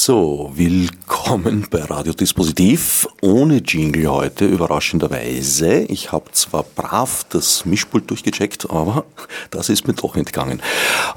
[0.00, 3.08] So, willkommen bei Radiodispositiv.
[3.20, 5.80] Ohne Jingle heute, überraschenderweise.
[5.80, 9.06] Ich habe zwar brav das Mischpult durchgecheckt, aber
[9.50, 10.62] das ist mir doch entgangen.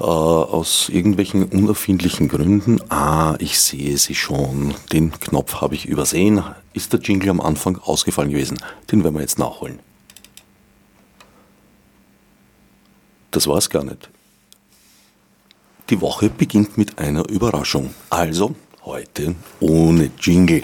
[0.00, 2.80] Äh, aus irgendwelchen unerfindlichen Gründen.
[2.90, 4.74] Ah, ich sehe sie schon.
[4.92, 6.42] Den Knopf habe ich übersehen.
[6.72, 8.58] Ist der Jingle am Anfang ausgefallen gewesen?
[8.90, 9.78] Den werden wir jetzt nachholen.
[13.30, 14.10] Das war's gar nicht.
[15.88, 17.94] Die Woche beginnt mit einer Überraschung.
[18.10, 20.62] Also, heute ohne Jingle.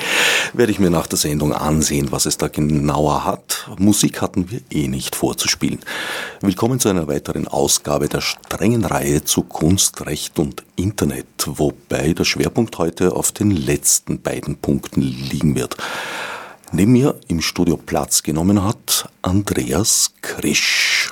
[0.52, 3.68] Werde ich mir nach der Sendung ansehen, was es da genauer hat.
[3.78, 5.78] Musik hatten wir eh nicht vorzuspielen.
[6.40, 12.24] Willkommen zu einer weiteren Ausgabe der strengen Reihe zu Kunst, Recht und Internet, wobei der
[12.24, 15.76] Schwerpunkt heute auf den letzten beiden Punkten liegen wird.
[16.72, 21.10] Neben mir im Studio Platz genommen hat Andreas Krisch.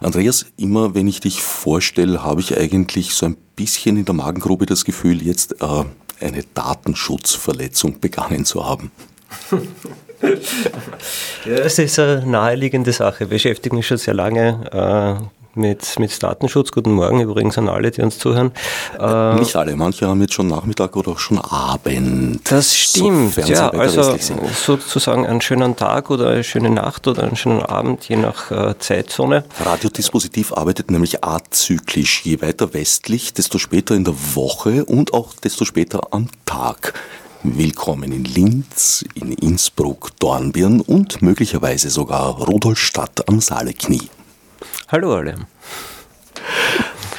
[0.00, 4.66] Andreas, immer wenn ich dich vorstelle, habe ich eigentlich so ein bisschen in der Magengrube
[4.66, 5.84] das Gefühl, jetzt äh,
[6.20, 8.90] eine Datenschutzverletzung begangen zu haben.
[11.44, 13.24] ja, es ist eine naheliegende Sache.
[13.24, 16.72] Ich beschäftige mich schon sehr lange äh, mit, mit Datenschutz.
[16.72, 18.52] Guten Morgen übrigens an alle, die uns zuhören.
[18.98, 22.40] Äh, Nicht alle, manche haben jetzt schon Nachmittag oder auch schon Abend.
[22.50, 23.70] Das stimmt, ja.
[23.70, 24.16] Also
[24.64, 28.78] sozusagen einen schönen Tag oder eine schöne Nacht oder einen schönen Abend, je nach äh,
[28.78, 29.44] Zeitzone.
[29.64, 32.22] Radiodispositiv arbeitet nämlich azyklisch.
[32.24, 36.94] Je weiter westlich, desto später in der Woche und auch desto später am Tag.
[37.42, 44.10] Willkommen in Linz, in Innsbruck, Dornbirn und möglicherweise sogar Rudolstadt am Saaleknie.
[44.92, 45.34] Hallo alle.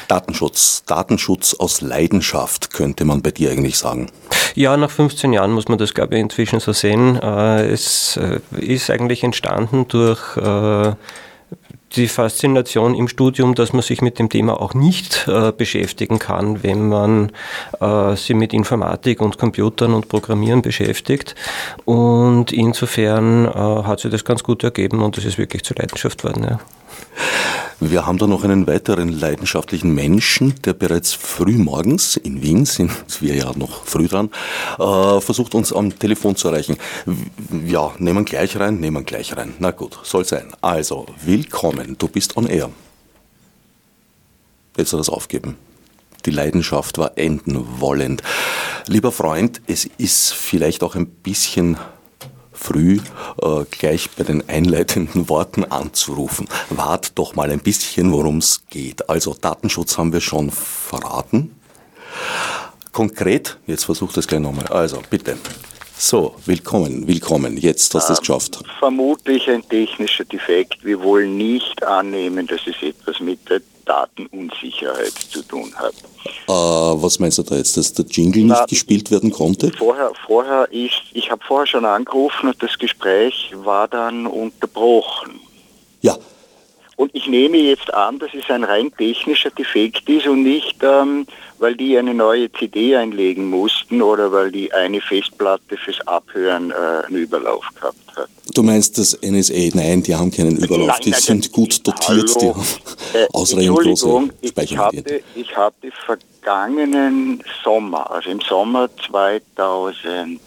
[0.09, 4.11] Datenschutz, Datenschutz aus Leidenschaft, könnte man bei dir eigentlich sagen.
[4.55, 7.15] Ja, nach 15 Jahren muss man das, glaube ich, inzwischen so sehen.
[7.15, 10.95] Äh, es äh, ist eigentlich entstanden durch äh,
[11.95, 16.63] die Faszination im Studium, dass man sich mit dem Thema auch nicht äh, beschäftigen kann,
[16.63, 17.31] wenn man
[17.79, 21.35] äh, sich mit Informatik und Computern und Programmieren beschäftigt.
[21.85, 26.25] Und insofern äh, hat sich das ganz gut ergeben und es ist wirklich zur Leidenschaft
[26.25, 26.43] worden.
[26.43, 26.59] Ja.
[27.83, 32.91] Wir haben da noch einen weiteren leidenschaftlichen Menschen, der bereits früh morgens in Wien, sind
[33.21, 34.29] wir ja noch früh dran,
[34.77, 36.77] äh, versucht uns am Telefon zu erreichen.
[37.65, 39.55] Ja, nehmen gleich rein, nehmen gleich rein.
[39.57, 40.51] Na gut, soll sein.
[40.61, 42.69] Also, willkommen, du bist on air.
[44.77, 45.57] Jetzt soll das aufgeben.
[46.27, 48.21] Die Leidenschaft war enden wollend.
[48.85, 51.77] Lieber Freund, es ist vielleicht auch ein bisschen
[52.61, 52.99] früh
[53.41, 56.47] äh, gleich bei den einleitenden Worten anzurufen.
[56.69, 59.09] Wart doch mal ein bisschen, worum es geht.
[59.09, 61.55] Also Datenschutz haben wir schon verraten.
[62.91, 64.67] Konkret, jetzt versucht es gleich nochmal.
[64.67, 65.37] Also bitte.
[65.97, 67.57] So, willkommen, willkommen.
[67.57, 68.63] Jetzt hast du es ähm, geschafft.
[68.79, 70.83] Vermutlich ein technischer Defekt.
[70.83, 75.93] Wir wollen nicht annehmen, dass es etwas mit der Datenunsicherheit zu tun hat.
[76.47, 79.71] Äh, was meinst du da jetzt, dass der Jingle Na, nicht gespielt werden konnte?
[79.77, 85.39] Vorher, vorher ich, ich habe vorher schon angerufen und das Gespräch war dann unterbrochen.
[86.01, 86.17] Ja.
[87.01, 91.25] Und ich nehme jetzt an, dass es ein rein technischer Defekt ist und nicht, ähm,
[91.57, 96.75] weil die eine neue CD einlegen mussten oder weil die eine Festplatte fürs Abhören äh,
[97.07, 98.29] einen Überlauf gehabt hat.
[98.53, 99.71] Du meinst das NSA?
[99.73, 102.67] Nein, die haben keinen Überlauf, nein, die nein, sind gut dotiert, hallo, die haben
[103.15, 105.23] äh, ausreichend große Speichermedienien.
[105.33, 110.39] Ich, ich hatte vergangenen Sommer, also im Sommer 2013,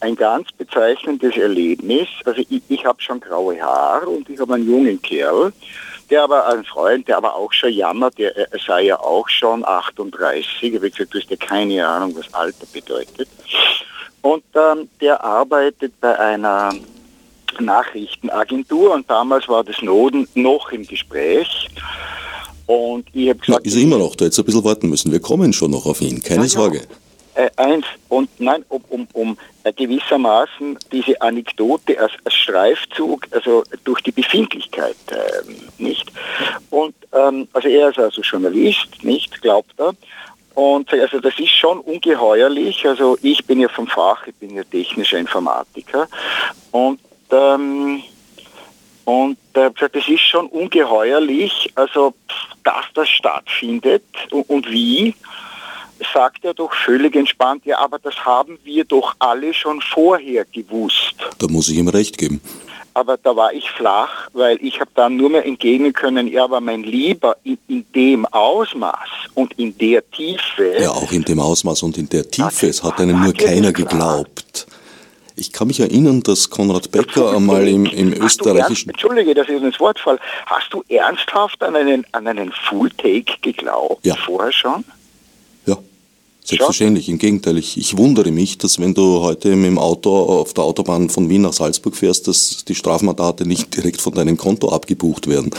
[0.00, 2.08] ein ganz bezeichnendes Erlebnis.
[2.24, 5.52] Also ich, ich habe schon graue Haare und ich habe einen jungen Kerl,
[6.10, 9.64] der aber ein Freund, der aber auch schon jammert, der, er sei ja auch schon
[9.64, 13.28] 38, ich habe gesagt, du hast ja keine Ahnung, was Alter bedeutet.
[14.22, 16.74] Und ähm, der arbeitet bei einer
[17.60, 21.68] Nachrichtenagentur und damals war das Noden noch im Gespräch.
[22.66, 23.64] Und ich habe gesagt.
[23.64, 25.12] Na, ist er immer noch da, jetzt ein bisschen warten müssen.
[25.12, 26.82] Wir kommen schon noch auf ihn, keine ja, Sorge.
[27.34, 33.64] Äh, eins, und nein, um, um, um äh, gewissermaßen diese Anekdote als, als, Streifzug, also
[33.82, 35.42] durch die Befindlichkeit, äh,
[35.78, 36.12] nicht?
[36.70, 39.94] Und ähm, also er ist also Journalist, nicht, glaubt er.
[40.54, 42.86] Und also das ist schon ungeheuerlich.
[42.86, 46.06] Also ich bin ja vom Fach, ich bin ja technischer Informatiker.
[46.70, 47.00] Und
[47.32, 48.04] ähm,
[49.04, 52.14] und äh, das ist schon ungeheuerlich, also
[52.62, 55.14] dass das stattfindet und, und wie,
[56.12, 61.14] sagt er doch völlig entspannt, ja, aber das haben wir doch alle schon vorher gewusst.
[61.38, 62.40] Da muss ich ihm recht geben
[62.94, 66.60] aber da war ich flach, weil ich habe dann nur mehr entgegnen können, ja, aber
[66.60, 70.76] mein Lieber, in, in, dem Ausmaß und in der Tiefe.
[70.80, 74.66] Ja, auch in dem Ausmaß und in der Tiefe, es hat einem nur keiner geglaubt.
[75.36, 78.90] Ich kann mich erinnern, dass Konrad Becker einmal im, im österreichischen...
[78.90, 80.20] Ernst, Entschuldige, dass ich ins Wort fall.
[80.46, 84.06] Hast du ernsthaft an einen, an einen Full-Take geglaubt?
[84.06, 84.14] Ja.
[84.14, 84.84] Vorher schon?
[86.46, 87.56] Selbstverständlich, im Gegenteil.
[87.56, 91.30] Ich, ich, wundere mich, dass wenn du heute mit dem Auto auf der Autobahn von
[91.30, 95.50] Wien nach Salzburg fährst, dass die Strafmandate nicht direkt von deinem Konto abgebucht werden.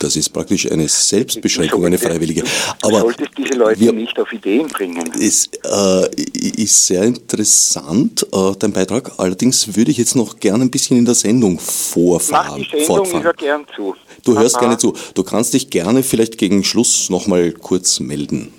[0.00, 2.42] Das ist praktisch eine Selbstbeschränkung, eine freiwillige.
[2.82, 5.08] Aber du solltest diese Leute wir, nicht auf Ideen bringen.
[5.20, 6.22] Es äh,
[6.62, 9.12] ist sehr interessant, äh, dein Beitrag.
[9.18, 12.46] Allerdings würde ich jetzt noch gerne ein bisschen in der Sendung vorfahren.
[12.48, 13.20] Mach die Sendung, fortfahren.
[13.20, 13.94] ich höre gern zu.
[14.24, 14.40] Du Aha.
[14.40, 14.94] hörst gerne zu.
[15.14, 18.52] Du kannst dich gerne vielleicht gegen Schluss nochmal kurz melden.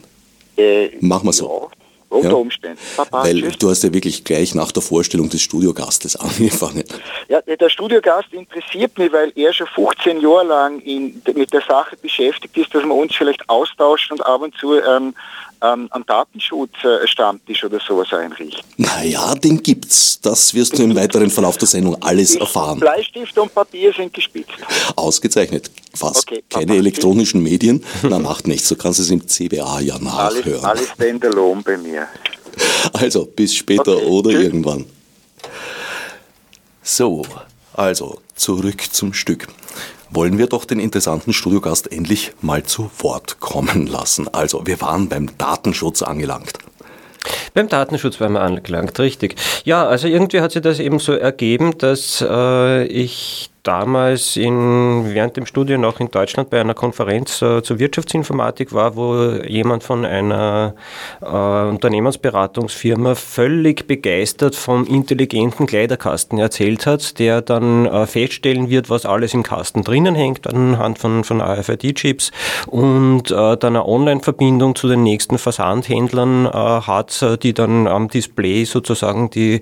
[0.59, 1.69] Äh, Machen wir so.
[1.71, 2.35] Ja, unter ja.
[2.35, 2.79] Umständen.
[2.97, 3.57] Papa, Weil tschüss.
[3.59, 6.83] du hast ja wirklich gleich nach der Vorstellung des Studiogastes angefangen.
[7.27, 11.95] Ja, der Studiogast interessiert mich, weil er schon 15 Jahre lang in, mit der Sache
[11.97, 15.13] beschäftigt ist, dass wir uns vielleicht austauschen und ab und zu ähm,
[15.61, 18.63] ähm, einen Datenschutz-Stammtisch oder sowas einrichten.
[18.77, 20.19] Naja, den gibt's.
[20.21, 22.79] Das wirst du im weiteren Verlauf der Sendung alles erfahren.
[22.79, 24.51] Bleistift und Papier sind gespitzt.
[24.95, 25.71] Ausgezeichnet.
[25.93, 27.83] Fast okay, keine elektronischen Medien.
[28.03, 28.69] Na, macht nichts.
[28.69, 30.63] Du kannst es im CBA ja nachhören.
[30.63, 32.07] Alles, alles standalone bei mir.
[32.93, 34.43] Also, bis später okay, oder tschüss.
[34.43, 34.85] irgendwann.
[36.81, 37.25] So,
[37.73, 39.47] also zurück zum Stück
[40.11, 44.27] wollen wir doch den interessanten Studiogast endlich mal zu Wort kommen lassen.
[44.27, 46.59] Also, wir waren beim Datenschutz angelangt.
[47.53, 49.35] Beim Datenschutz waren wir angelangt, richtig.
[49.65, 55.37] Ja, also irgendwie hat sich das eben so ergeben, dass äh, ich damals in, während
[55.37, 60.05] dem Studium auch in Deutschland bei einer Konferenz äh, zur Wirtschaftsinformatik war, wo jemand von
[60.05, 60.75] einer
[61.21, 69.05] äh, Unternehmensberatungsfirma völlig begeistert vom intelligenten Kleiderkasten erzählt hat, der dann äh, feststellen wird, was
[69.05, 72.31] alles im Kasten drinnen hängt anhand von, von AFID-Chips
[72.67, 78.07] und äh, dann eine Online-Verbindung zu den nächsten Versandhändlern äh, hat, äh, die dann am
[78.07, 79.61] Display sozusagen die,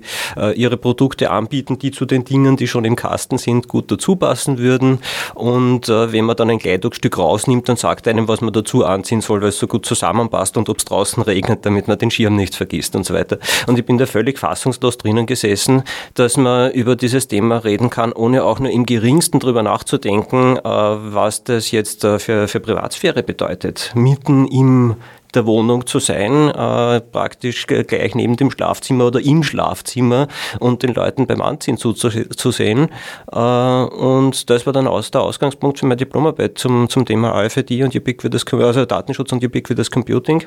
[0.54, 4.58] ihre Produkte anbieten, die zu den Dingen, die schon im Kasten sind, gut dazu passen
[4.58, 5.00] würden.
[5.34, 9.20] Und äh, wenn man dann ein Kleidungsstück rausnimmt, dann sagt einem, was man dazu anziehen
[9.20, 12.36] soll, weil es so gut zusammenpasst und ob es draußen regnet, damit man den Schirm
[12.36, 13.38] nicht vergisst und so weiter.
[13.66, 15.82] Und ich bin da völlig fassungslos drinnen gesessen,
[16.14, 20.62] dass man über dieses Thema reden kann, ohne auch nur im geringsten drüber nachzudenken, äh,
[20.62, 23.92] was das jetzt äh, für, für Privatsphäre bedeutet.
[23.94, 24.96] Mitten im
[25.34, 30.28] der Wohnung zu sein, äh, praktisch gleich neben dem Schlafzimmer oder im Schlafzimmer
[30.58, 32.88] und den Leuten beim Anziehen zuzusehen.
[33.30, 37.82] Äh, und das war dann aus der Ausgangspunkt für meine Diplomarbeit zum, zum Thema AFID
[37.82, 40.44] und Ubiquitous, also Datenschutz und Ubiquitous Computing.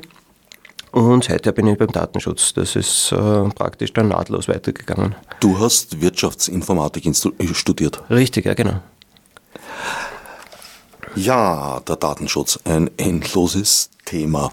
[0.91, 2.53] Und seither bin ich beim Datenschutz.
[2.53, 3.15] Das ist äh,
[3.55, 5.15] praktisch dann nahtlos weitergegangen.
[5.39, 7.09] Du hast Wirtschaftsinformatik
[7.53, 8.01] studiert.
[8.09, 8.81] Richtig, ja, genau.
[11.15, 14.51] Ja, der Datenschutz, ein endloses Thema.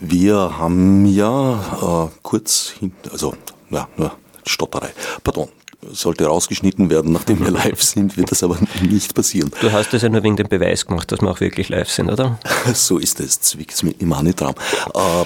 [0.00, 3.34] Wir haben ja äh, kurz hin, also
[3.70, 4.12] ja, nur
[4.46, 4.90] Stotterei.
[5.24, 5.48] Pardon,
[5.92, 9.50] sollte rausgeschnitten werden, nachdem wir live sind, wird das aber nicht passieren.
[9.60, 12.10] Du hast das ja nur wegen dem Beweis gemacht, dass wir auch wirklich live sind,
[12.10, 12.38] oder?
[12.74, 14.54] so ist es, zwickt mir immer nicht dran.
[14.94, 15.24] Äh,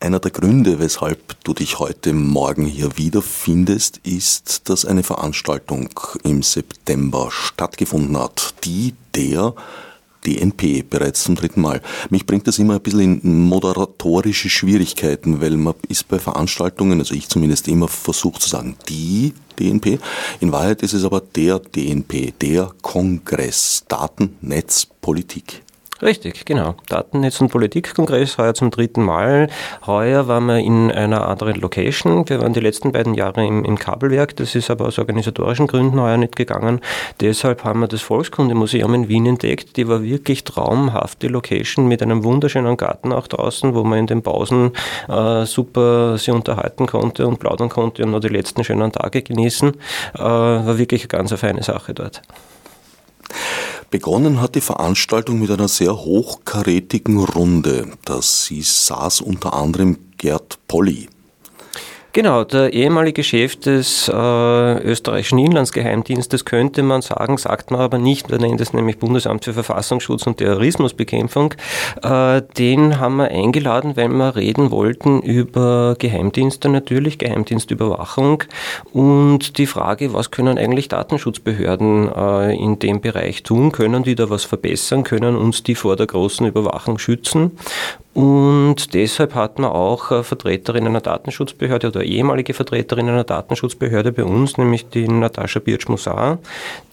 [0.00, 5.88] einer der Gründe, weshalb du dich heute Morgen hier wiederfindest, ist, dass eine Veranstaltung
[6.22, 9.54] im September stattgefunden hat, die der
[10.26, 11.80] DNP bereits zum dritten Mal.
[12.10, 17.14] Mich bringt das immer ein bisschen in moderatorische Schwierigkeiten, weil man ist bei Veranstaltungen, also
[17.14, 19.98] ich zumindest immer versucht zu sagen, die DNP.
[20.40, 25.62] In Wahrheit ist es aber der DNP, der Kongress Datennetzpolitik.
[26.00, 26.76] Richtig, genau.
[26.88, 29.48] Datennetz- und Politikkongress, heuer zum dritten Mal.
[29.84, 32.28] Heuer waren wir in einer anderen Location.
[32.28, 34.36] Wir waren die letzten beiden Jahre im, im Kabelwerk.
[34.36, 36.80] Das ist aber aus organisatorischen Gründen heuer nicht gegangen.
[37.20, 39.76] Deshalb haben wir das Volkskundemuseum in Wien entdeckt.
[39.76, 44.06] Die war wirklich traumhaft, die Location mit einem wunderschönen Garten auch draußen, wo man in
[44.06, 44.72] den Pausen
[45.08, 49.74] äh, super sich unterhalten konnte und plaudern konnte und noch die letzten schönen Tage genießen.
[50.14, 52.22] Äh, war wirklich eine ganz feine Sache dort.
[53.90, 57.92] Begonnen hat die Veranstaltung mit einer sehr hochkarätigen Runde.
[58.04, 61.08] Das sie saß unter anderem Gerd Polly.
[62.18, 68.28] Genau, der ehemalige Chef des äh, österreichischen Inlandsgeheimdienstes könnte man sagen, sagt man aber nicht,
[68.28, 71.54] wir nennen das nämlich Bundesamt für Verfassungsschutz und Terrorismusbekämpfung.
[72.02, 78.42] Äh, den haben wir eingeladen, weil wir reden wollten über Geheimdienste natürlich, Geheimdienstüberwachung
[78.92, 83.70] und die Frage, was können eigentlich Datenschutzbehörden äh, in dem Bereich tun?
[83.70, 85.04] Können die da was verbessern?
[85.04, 87.52] Können uns die vor der großen Überwachung schützen?
[88.18, 94.24] Und deshalb hat man auch äh, Vertreterin einer Datenschutzbehörde oder ehemalige Vertreterin einer Datenschutzbehörde bei
[94.24, 96.38] uns, nämlich die Natascha Birch-Musar.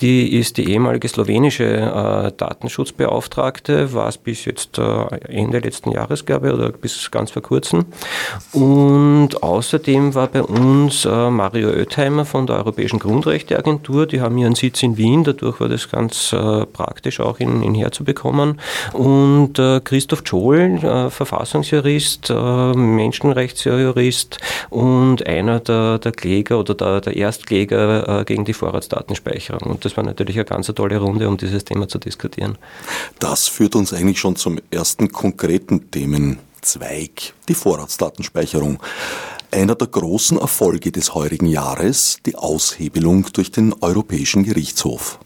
[0.02, 4.84] Die ist die ehemalige slowenische äh, Datenschutzbeauftragte, war es bis jetzt äh,
[5.28, 7.86] Ende letzten Jahres, glaube ich, oder bis ganz vor kurzem.
[8.52, 14.06] Und außerdem war bei uns Mario Oethheimer von der Europäischen Grundrechteagentur.
[14.06, 16.36] Die haben ihren Sitz in Wien, dadurch war das ganz
[16.74, 18.60] praktisch auch in, in herzubekommen.
[18.94, 20.80] Und Christoph Scholl
[21.16, 24.38] Verfassungsjurist, äh, Menschenrechtsjurist
[24.70, 29.72] und einer der, der Kläger oder der, der Erstkläger äh, gegen die Vorratsdatenspeicherung.
[29.72, 32.58] Und das war natürlich eine ganz tolle Runde, um dieses Thema zu diskutieren.
[33.20, 38.80] Das führt uns eigentlich schon zum ersten konkreten Themenzweig, die Vorratsdatenspeicherung.
[39.52, 45.20] Einer der großen Erfolge des heurigen Jahres, die Aushebelung durch den Europäischen Gerichtshof.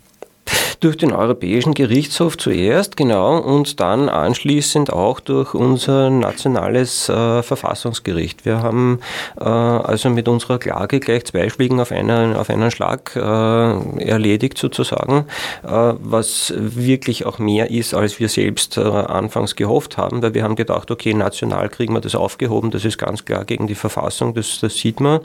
[0.81, 8.45] Durch den Europäischen Gerichtshof zuerst, genau, und dann anschließend auch durch unser nationales äh, Verfassungsgericht.
[8.45, 9.01] Wir haben
[9.37, 14.57] äh, also mit unserer Klage gleich zwei Schlägen auf einen, auf einen Schlag äh, erledigt
[14.57, 15.25] sozusagen,
[15.63, 15.67] äh,
[15.99, 20.55] was wirklich auch mehr ist, als wir selbst äh, anfangs gehofft haben, weil wir haben
[20.55, 24.59] gedacht, okay, national kriegen wir das aufgehoben, das ist ganz klar gegen die Verfassung, das,
[24.61, 25.19] das sieht man,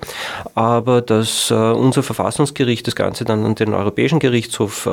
[0.57, 4.89] aber dass äh, unser Verfassungsgericht das Ganze dann an den Europäischen Gerichtshof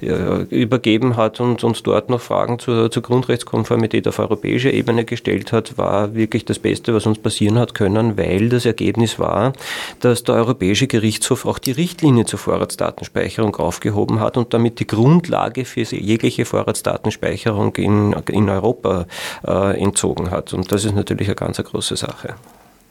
[0.00, 5.78] übergeben hat und uns dort noch Fragen zur, zur Grundrechtskonformität auf europäischer Ebene gestellt hat,
[5.78, 9.52] war wirklich das Beste, was uns passieren hat können, weil das Ergebnis war,
[10.00, 15.64] dass der Europäische Gerichtshof auch die Richtlinie zur Vorratsdatenspeicherung aufgehoben hat und damit die Grundlage
[15.64, 19.06] für jegliche Vorratsdatenspeicherung in, in Europa
[19.46, 20.52] äh, entzogen hat.
[20.52, 22.34] Und das ist natürlich eine ganz große Sache.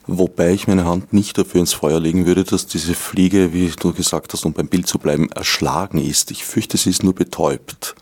[0.08, 3.92] Wobei ich meine Hand nicht dafür ins Feuer legen würde, dass diese Fliege, wie du
[3.92, 6.30] gesagt hast, um beim Bild zu bleiben, erschlagen ist.
[6.30, 7.96] Ich fürchte, sie ist nur betäubt.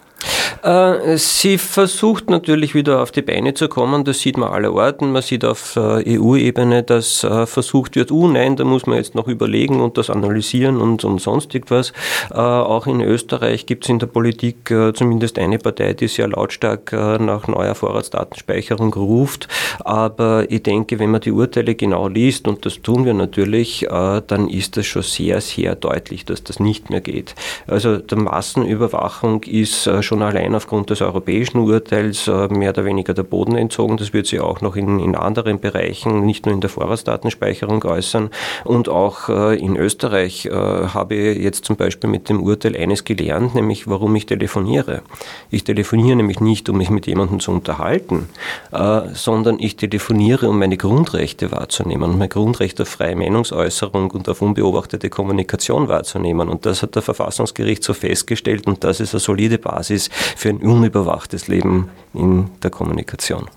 [0.64, 5.12] Äh, sie versucht natürlich wieder auf die Beine zu kommen, das sieht man aller Orten.
[5.12, 9.14] Man sieht auf äh, EU-Ebene, dass äh, versucht wird, oh nein, da muss man jetzt
[9.14, 11.93] noch überlegen und das analysieren und, und sonst irgendwas.
[12.31, 17.47] Auch in Österreich gibt es in der Politik zumindest eine Partei, die sehr lautstark nach
[17.49, 19.49] neuer Vorratsdatenspeicherung ruft.
[19.81, 24.49] Aber ich denke, wenn man die Urteile genau liest, und das tun wir natürlich, dann
[24.49, 27.35] ist das schon sehr, sehr deutlich, dass das nicht mehr geht.
[27.66, 33.23] Also der Massenüberwachung ist schon allein aufgrund des europäischen Urteils äh, mehr oder weniger der
[33.23, 33.97] Boden entzogen.
[33.97, 38.30] Das wird sich auch noch in, in anderen Bereichen, nicht nur in der Vorratsdatenspeicherung äußern.
[38.64, 43.04] Und auch äh, in Österreich äh, habe ich jetzt zum Beispiel mit dem Urteil eines
[43.04, 45.02] gelernt, nämlich warum ich telefoniere.
[45.50, 48.28] Ich telefoniere nämlich nicht, um mich mit jemandem zu unterhalten,
[49.12, 54.42] sondern ich telefoniere, um meine Grundrechte wahrzunehmen, um mein Grundrecht auf freie Meinungsäußerung und auf
[54.42, 56.49] unbeobachtete Kommunikation wahrzunehmen.
[56.49, 60.58] Und das hat der Verfassungsgericht so festgestellt und das ist eine solide Basis für ein
[60.58, 63.49] unüberwachtes Leben in der Kommunikation.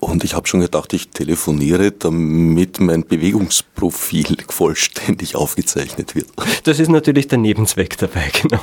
[0.00, 6.28] Und ich habe schon gedacht, ich telefoniere, damit mein Bewegungsprofil vollständig aufgezeichnet wird.
[6.64, 8.62] Das ist natürlich der Nebenzweck dabei, genau.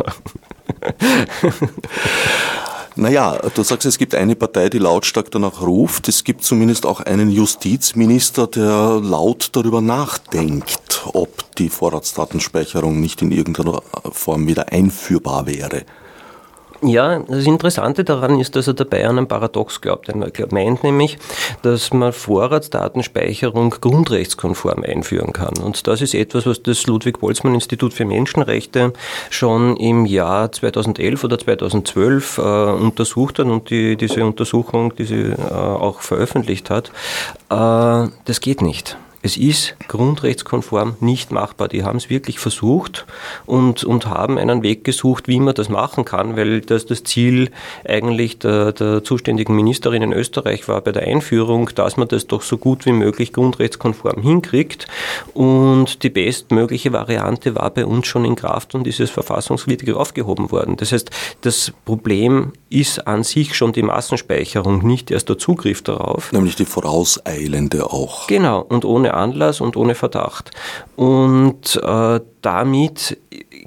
[2.95, 6.09] Naja, du sagst, es gibt eine Partei, die lautstark danach ruft.
[6.09, 13.31] Es gibt zumindest auch einen Justizminister, der laut darüber nachdenkt, ob die Vorratsdatenspeicherung nicht in
[13.31, 13.81] irgendeiner
[14.11, 15.85] Form wieder einführbar wäre.
[16.83, 20.09] Ja, das Interessante daran ist, dass er dabei an ein Paradox glaubt.
[20.09, 20.15] Er
[20.51, 21.19] meint nämlich,
[21.61, 25.59] dass man Vorratsdatenspeicherung grundrechtskonform einführen kann.
[25.59, 28.93] Und das ist etwas, was das Ludwig-Boltzmann-Institut für Menschenrechte
[29.29, 35.21] schon im Jahr 2011 oder 2012 äh, untersucht hat und die, diese Untersuchung, die sie
[35.21, 36.91] äh, auch veröffentlicht hat.
[37.51, 38.97] Äh, das geht nicht.
[39.23, 41.67] Es ist grundrechtskonform nicht machbar.
[41.67, 43.05] Die haben es wirklich versucht
[43.45, 47.51] und, und haben einen Weg gesucht, wie man das machen kann, weil das das Ziel
[47.87, 52.41] eigentlich der, der zuständigen Ministerin in Österreich war bei der Einführung, dass man das doch
[52.41, 54.87] so gut wie möglich grundrechtskonform hinkriegt.
[55.33, 60.51] Und die bestmögliche Variante war bei uns schon in Kraft und ist es verfassungswidrig aufgehoben
[60.51, 60.77] worden.
[60.77, 61.11] Das heißt,
[61.41, 66.31] das Problem ist an sich schon die Massenspeicherung, nicht erst der Zugriff darauf.
[66.31, 68.27] Nämlich die vorauseilende auch.
[68.27, 70.51] Genau, und ohne Anlass und ohne Verdacht.
[70.95, 73.17] Und äh, damit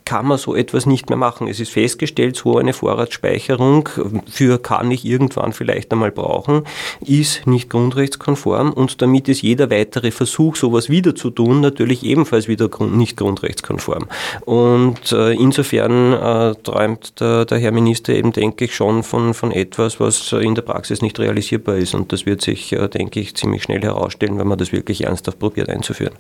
[0.05, 1.49] kann man so etwas nicht mehr machen.
[1.49, 3.89] Es ist festgestellt, so eine Vorratsspeicherung
[4.31, 6.65] für kann ich irgendwann vielleicht einmal brauchen,
[7.01, 12.49] ist nicht grundrechtskonform und damit ist jeder weitere Versuch, sowas wieder zu tun, natürlich ebenfalls
[12.49, 14.07] wieder nicht grundrechtskonform.
[14.45, 19.53] Und äh, insofern äh, träumt der, der, Herr Minister eben, denke ich, schon von, von
[19.53, 21.95] etwas, was in der Praxis nicht realisierbar ist.
[21.95, 25.39] Und das wird sich, äh, denke ich, ziemlich schnell herausstellen, wenn man das wirklich ernsthaft
[25.39, 26.15] probiert einzuführen.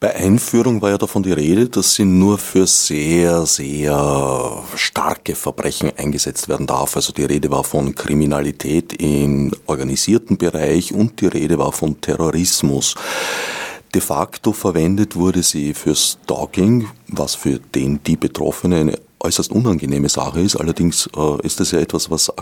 [0.00, 5.90] Bei Einführung war ja davon die Rede, dass sie nur für sehr, sehr starke Verbrechen
[5.96, 6.94] eingesetzt werden darf.
[6.94, 12.94] Also die Rede war von Kriminalität im organisierten Bereich und die Rede war von Terrorismus.
[13.92, 20.08] De facto verwendet wurde sie für Stalking, was für den die Betroffene eine äußerst unangenehme
[20.08, 20.54] Sache ist.
[20.54, 22.32] Allerdings äh, ist das ja etwas, was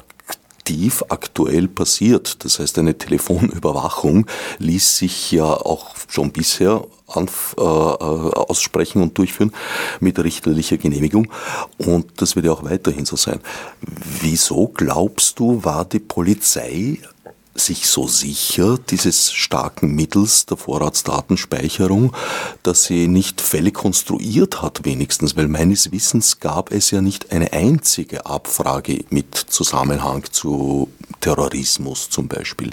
[0.66, 2.44] aktiv aktuell passiert.
[2.44, 4.26] Das heißt, eine Telefonüberwachung
[4.58, 9.52] ließ sich ja auch schon bisher anf äh, äh, aussprechen und durchführen
[10.00, 11.30] mit richterlicher Genehmigung.
[11.78, 13.38] Und das wird ja auch weiterhin so sein.
[14.20, 16.98] Wieso glaubst du, war die Polizei
[17.60, 22.14] sich so sicher dieses starken Mittels der Vorratsdatenspeicherung,
[22.62, 27.52] dass sie nicht Fälle konstruiert hat wenigstens, weil meines Wissens gab es ja nicht eine
[27.52, 30.88] einzige Abfrage mit Zusammenhang zu
[31.20, 32.70] Terrorismus zum Beispiel.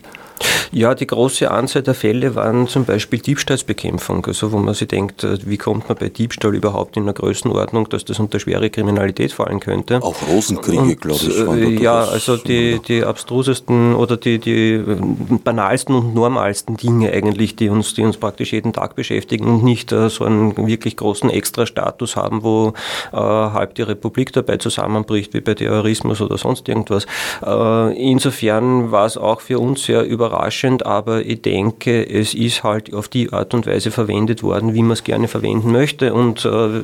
[0.72, 5.24] Ja, die große Anzahl der Fälle waren zum Beispiel Diebstahlsbekämpfung, also wo man sich denkt,
[5.24, 9.32] äh, wie kommt man bei Diebstahl überhaupt in einer Größenordnung, dass das unter schwere Kriminalität
[9.34, 10.02] fallen könnte.
[10.02, 11.46] Auch Rosenkriege, glaube ich.
[11.46, 14.98] Waren äh, ja, also die, die abstrusesten oder die, die äh,
[15.44, 19.92] banalsten und normalsten Dinge eigentlich, die uns, die uns praktisch jeden Tag beschäftigen und nicht
[19.92, 22.74] äh, so einen wirklich großen Extra-Status haben, wo
[23.12, 27.06] äh, halb die Republik dabei zusammenbricht, wie bei Terrorismus oder sonst irgendwas.
[27.46, 32.64] Äh, insofern war es auch für uns sehr überraschend, überraschend, aber ich denke, es ist
[32.64, 36.14] halt auf die Art und Weise verwendet worden, wie man es gerne verwenden möchte.
[36.14, 36.82] Und äh,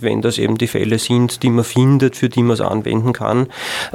[0.00, 3.46] wenn das eben die Fälle sind, die man findet, für die man es anwenden kann,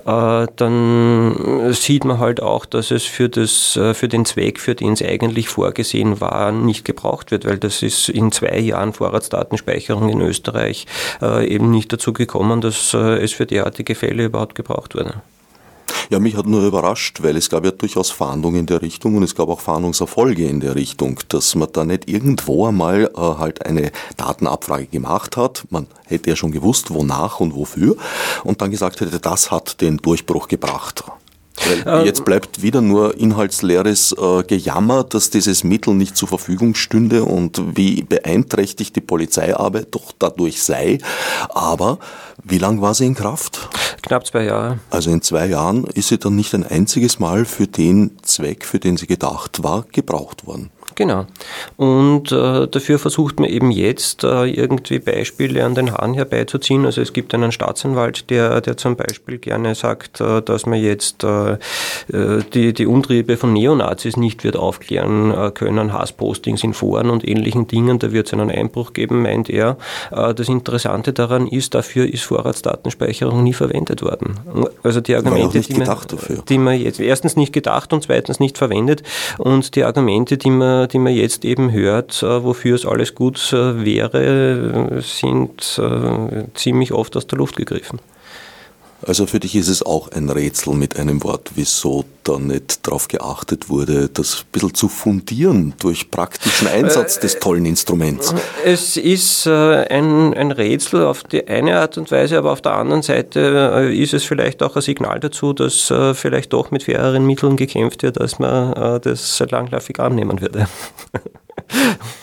[0.05, 4.75] äh, dann sieht man halt auch, dass es für, das, äh, für den Zweck, für
[4.75, 10.09] den es eigentlich vorgesehen war, nicht gebraucht wird, weil das ist in zwei Jahren Vorratsdatenspeicherung
[10.09, 10.87] in Österreich
[11.21, 15.21] äh, eben nicht dazu gekommen, dass äh, es für derartige Fälle überhaupt gebraucht wurde.
[16.11, 19.21] Ja, mich hat nur überrascht, weil es gab ja durchaus Fahndungen in der Richtung und
[19.21, 23.63] es gab auch Fahndungserfolge in der Richtung, dass man da nicht irgendwo einmal äh, halt
[23.63, 25.65] eine Datenabfrage gemacht hat.
[25.69, 27.95] Man hätte ja schon gewusst, wonach und wofür
[28.43, 31.03] und dann gesagt hätte, das hat den Durchbruch gebracht.
[31.65, 36.75] Weil ähm, jetzt bleibt wieder nur inhaltsleeres äh, Gejammer, dass dieses Mittel nicht zur Verfügung
[36.75, 40.99] stünde und wie beeinträchtigt die Polizeiarbeit doch dadurch sei.
[41.49, 41.99] Aber
[42.43, 43.69] wie lang war sie in Kraft?
[44.01, 44.79] Knapp zwei Jahre.
[44.89, 48.79] Also in zwei Jahren ist sie dann nicht ein einziges Mal für den Zweck, für
[48.79, 50.71] den sie gedacht war, gebraucht worden.
[50.99, 51.27] Genau.
[51.77, 56.85] Und äh, dafür versucht man eben jetzt äh, irgendwie Beispiele an den Haaren herbeizuziehen.
[56.85, 61.23] Also es gibt einen Staatsanwalt, der, der zum Beispiel gerne sagt, äh, dass man jetzt
[61.23, 67.11] äh, äh, die, die Umtriebe von Neonazis nicht wird aufklären äh, können, Hasspostings in Foren
[67.11, 67.97] und ähnlichen Dingen.
[67.99, 69.77] Da wird es einen Einbruch geben, meint er.
[70.11, 74.35] das Interessante daran ist, dafür ist Vorratsdatenspeicherung nie verwendet worden.
[74.83, 75.97] Also die Argumente, die man,
[76.49, 79.03] die man jetzt erstens nicht gedacht und zweitens nicht verwendet
[79.37, 83.37] und die Argumente, die man die man jetzt eben hört, äh, wofür es alles gut
[83.53, 87.99] äh, wäre, sind äh, ziemlich oft aus der Luft gegriffen.
[89.05, 93.07] Also für dich ist es auch ein Rätsel mit einem Wort, wieso da nicht darauf
[93.07, 98.33] geachtet wurde, das ein bisschen zu fundieren durch praktischen Einsatz äh, des tollen Instruments.
[98.65, 102.73] Es ist äh, ein, ein Rätsel auf die eine Art und Weise, aber auf der
[102.73, 107.25] anderen Seite äh, ist es vielleicht auch ein Signal dazu, dass vielleicht doch mit faireren
[107.25, 110.67] Mitteln gekämpft wird, als man das langläufig annehmen würde.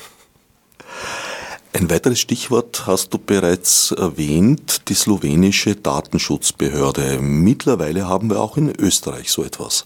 [1.78, 7.18] Ein weiteres Stichwort hast du bereits erwähnt, die slowenische Datenschutzbehörde.
[7.20, 9.84] Mittlerweile haben wir auch in Österreich so etwas.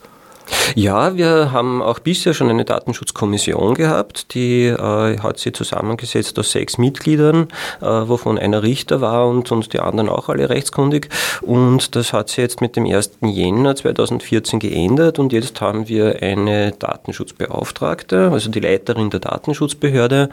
[0.75, 6.53] Ja, wir haben auch bisher schon eine Datenschutzkommission gehabt, die äh, hat sie zusammengesetzt aus
[6.53, 7.49] sechs Mitgliedern,
[7.81, 11.09] äh, wovon einer Richter war und, und die anderen auch alle rechtskundig.
[11.43, 13.19] Und das hat sie jetzt mit dem 1.
[13.23, 20.31] Jänner 2014 geändert und jetzt haben wir eine Datenschutzbeauftragte, also die Leiterin der Datenschutzbehörde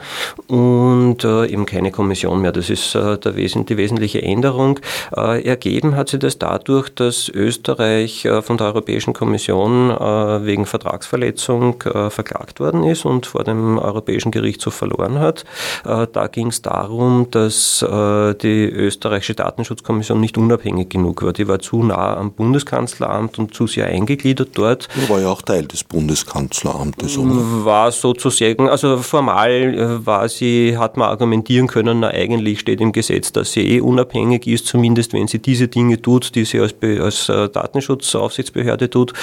[0.48, 2.52] und äh, eben keine Kommission mehr.
[2.52, 4.80] Das ist äh, der Wesen, die wesentliche Änderung.
[5.16, 11.82] Äh, ergeben hat sie das dadurch, dass Österreich äh, von der Europäischen Kommission wegen Vertragsverletzung
[11.84, 15.46] äh, verklagt worden ist und vor dem Europäischen Gerichtshof verloren hat.
[15.86, 21.34] Äh, da ging es darum, dass die österreichische Datenschutzkommission nicht unabhängig genug war.
[21.34, 24.88] Die war zu nah am Bundeskanzleramt und zu sehr eingegliedert dort.
[25.08, 27.66] War ja auch Teil des Bundeskanzleramtes, oder?
[27.66, 33.32] War sozusagen, also formal war sie, hat man argumentieren können, na eigentlich steht im Gesetz,
[33.32, 37.28] dass sie eh unabhängig ist, zumindest wenn sie diese Dinge tut, die sie als, als
[37.28, 39.14] Datenschutzaufsichtsbehörde tut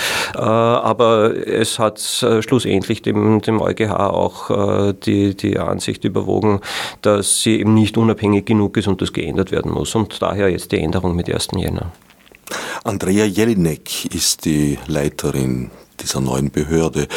[0.82, 6.60] aber es hat äh, schlussendlich dem, dem EuGH auch äh, die, die Ansicht überwogen,
[7.02, 9.94] dass sie eben nicht unabhängig genug ist und das geändert werden muss.
[9.94, 11.48] Und daher jetzt die Änderung mit 1.
[11.56, 11.92] Jänner.
[12.82, 17.08] Andrea Jelinek ist die Leiterin dieser neuen Behörde.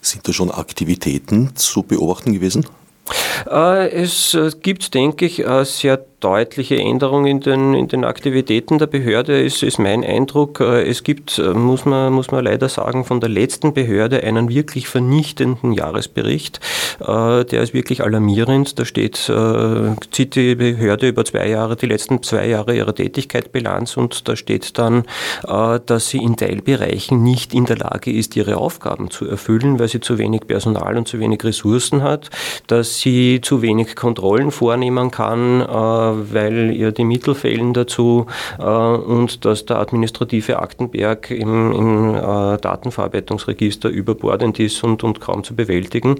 [0.00, 2.66] Sind da schon Aktivitäten zu beobachten gewesen?
[3.50, 9.40] Äh, es gibt, denke ich, sehr deutliche Änderung in den, in den Aktivitäten der Behörde,
[9.40, 10.60] ist, ist mein Eindruck.
[10.60, 14.48] Äh, es gibt, äh, muss man, muss man leider sagen, von der letzten Behörde einen
[14.48, 16.60] wirklich vernichtenden Jahresbericht.
[17.00, 18.78] Äh, der ist wirklich alarmierend.
[18.78, 19.30] Da steht,
[20.10, 24.36] zieht die Behörde über zwei Jahre, die letzten zwei Jahre ihrer Tätigkeit Bilanz und da
[24.36, 25.04] steht dann,
[25.42, 30.00] dass sie in Teilbereichen nicht in der Lage ist, ihre Aufgaben zu erfüllen, weil sie
[30.00, 32.30] zu wenig Personal und zu wenig Ressourcen hat,
[32.66, 35.62] dass sie zu wenig Kontrollen vornehmen kann,
[36.32, 38.26] weil ja die Mittel fehlen dazu
[38.58, 46.16] und dass der administrative Aktenberg im, im Datenverarbeitungsregister überbordend ist und, und kaum zu bewältigen.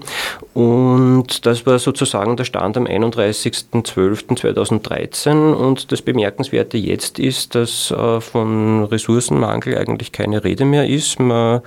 [0.53, 8.85] Und das war sozusagen der Stand am 31.12.2013 und das Bemerkenswerte jetzt ist, dass von
[8.85, 11.19] Ressourcenmangel eigentlich keine Rede mehr ist.
[11.19, 11.61] Man,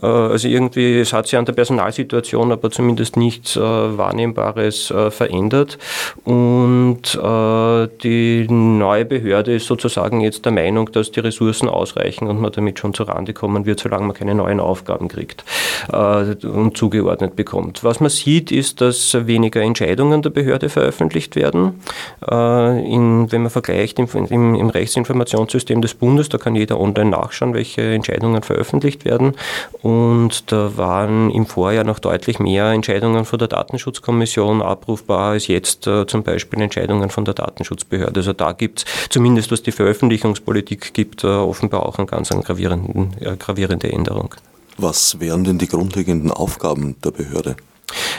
[0.00, 5.78] also irgendwie, es hat sich an der Personalsituation aber zumindest nichts Wahrnehmbares verändert
[6.24, 7.18] und
[8.02, 12.78] die neue Behörde ist sozusagen jetzt der Meinung, dass die Ressourcen ausreichen und man damit
[12.78, 15.44] schon zur Rande kommen wird, solange man keine neuen Aufgaben kriegt
[15.92, 17.84] und zugeordnet bekommt.
[17.84, 21.80] Was man sieht, ist, dass weniger Entscheidungen der Behörde veröffentlicht werden.
[22.22, 27.54] In, wenn man vergleicht im, im, im Rechtsinformationssystem des Bundes, da kann jeder online nachschauen,
[27.54, 29.34] welche Entscheidungen veröffentlicht werden.
[29.82, 35.86] Und da waren im Vorjahr noch deutlich mehr Entscheidungen von der Datenschutzkommission abrufbar als jetzt
[35.86, 38.20] äh, zum Beispiel Entscheidungen von der Datenschutzbehörde.
[38.20, 43.36] Also da gibt es, zumindest was die Veröffentlichungspolitik gibt, äh, offenbar auch eine ganz äh,
[43.36, 44.34] gravierende Änderung.
[44.76, 47.56] Was wären denn die grundlegenden Aufgaben der Behörde?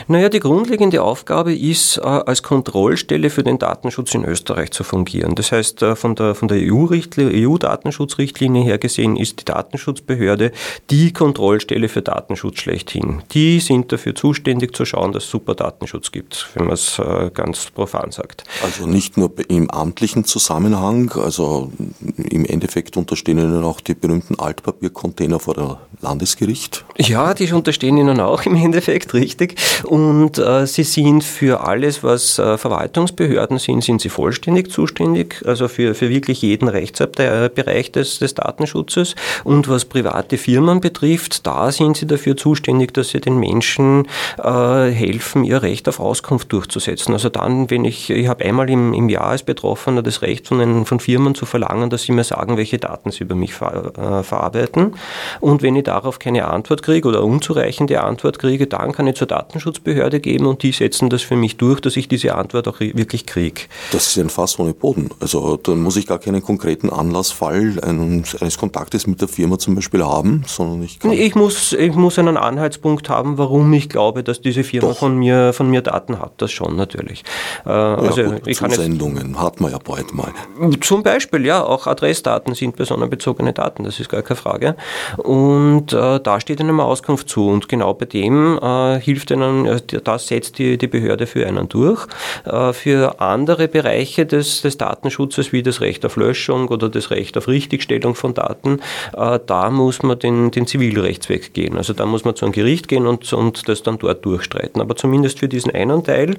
[0.08, 5.34] Naja, die grundlegende Aufgabe ist, äh, als Kontrollstelle für den Datenschutz in Österreich zu fungieren.
[5.34, 10.52] Das heißt, äh, von der, von der EU-Datenschutzrichtlinie EU her gesehen ist die Datenschutzbehörde
[10.90, 13.22] die Kontrollstelle für Datenschutz schlechthin.
[13.32, 17.30] Die sind dafür zuständig zu schauen, dass es super Datenschutz gibt, wenn man es äh,
[17.34, 18.44] ganz profan sagt.
[18.62, 21.72] Also nicht nur im amtlichen Zusammenhang, also
[22.16, 26.84] im Endeffekt unterstehen Ihnen auch die berühmten Altpapiercontainer vor der Landesgericht?
[26.96, 29.56] Ja, die unterstehen Ihnen auch im Endeffekt, richtig.
[29.84, 35.68] Und äh, sie sind für alles, was äh, Verwaltungsbehörden sind, sind sie vollständig zuständig, also
[35.68, 39.14] für, für wirklich jeden Rechtsbereich des, des Datenschutzes.
[39.44, 44.06] Und was private Firmen betrifft, da sind sie dafür zuständig, dass sie den Menschen
[44.42, 47.12] äh, helfen, ihr Recht auf Auskunft durchzusetzen.
[47.12, 50.58] Also dann, wenn ich, ich habe einmal im, im Jahr als Betroffener das Recht von,
[50.58, 53.92] den, von Firmen zu verlangen, dass sie mir sagen, welche Daten sie über mich ver,
[53.96, 54.94] äh, verarbeiten.
[55.40, 59.26] Und wenn ich darauf keine Antwort kriege oder unzureichende Antwort kriege, dann kann ich zur
[59.46, 63.26] Datenschutzbehörde geben und die setzen das für mich durch, dass ich diese Antwort auch wirklich
[63.26, 63.62] kriege.
[63.92, 65.10] Das ist ein Fass ohne Boden.
[65.20, 69.74] Also dann muss ich gar keinen konkreten Anlassfall eines, eines Kontaktes mit der Firma zum
[69.74, 71.12] Beispiel haben, sondern ich kann...
[71.12, 75.52] Ich muss, ich muss einen Anhaltspunkt haben, warum ich glaube, dass diese Firma von mir,
[75.52, 76.32] von mir Daten hat.
[76.38, 77.22] Das schon natürlich.
[77.64, 80.32] Äh, also gut, ich Zusendungen jetzt, hat man ja bald mal.
[80.80, 84.76] Zum Beispiel, ja, auch Adressdaten sind personenbezogene Daten, das ist gar keine Frage.
[85.18, 89.80] Und äh, da steht einem Auskunft zu und genau bei dem äh, hilft einen, äh,
[90.02, 92.06] das setzt die, die Behörde für einen durch.
[92.44, 97.36] Äh, für andere Bereiche des, des Datenschutzes wie das Recht auf Löschung oder das Recht
[97.36, 98.80] auf Richtigstellung von Daten,
[99.16, 101.76] äh, da muss man den, den Zivilrechtsweg gehen.
[101.76, 104.80] Also da muss man zu einem Gericht gehen und, und das dann dort durchstreiten.
[104.80, 106.36] Aber zumindest für diesen einen Teil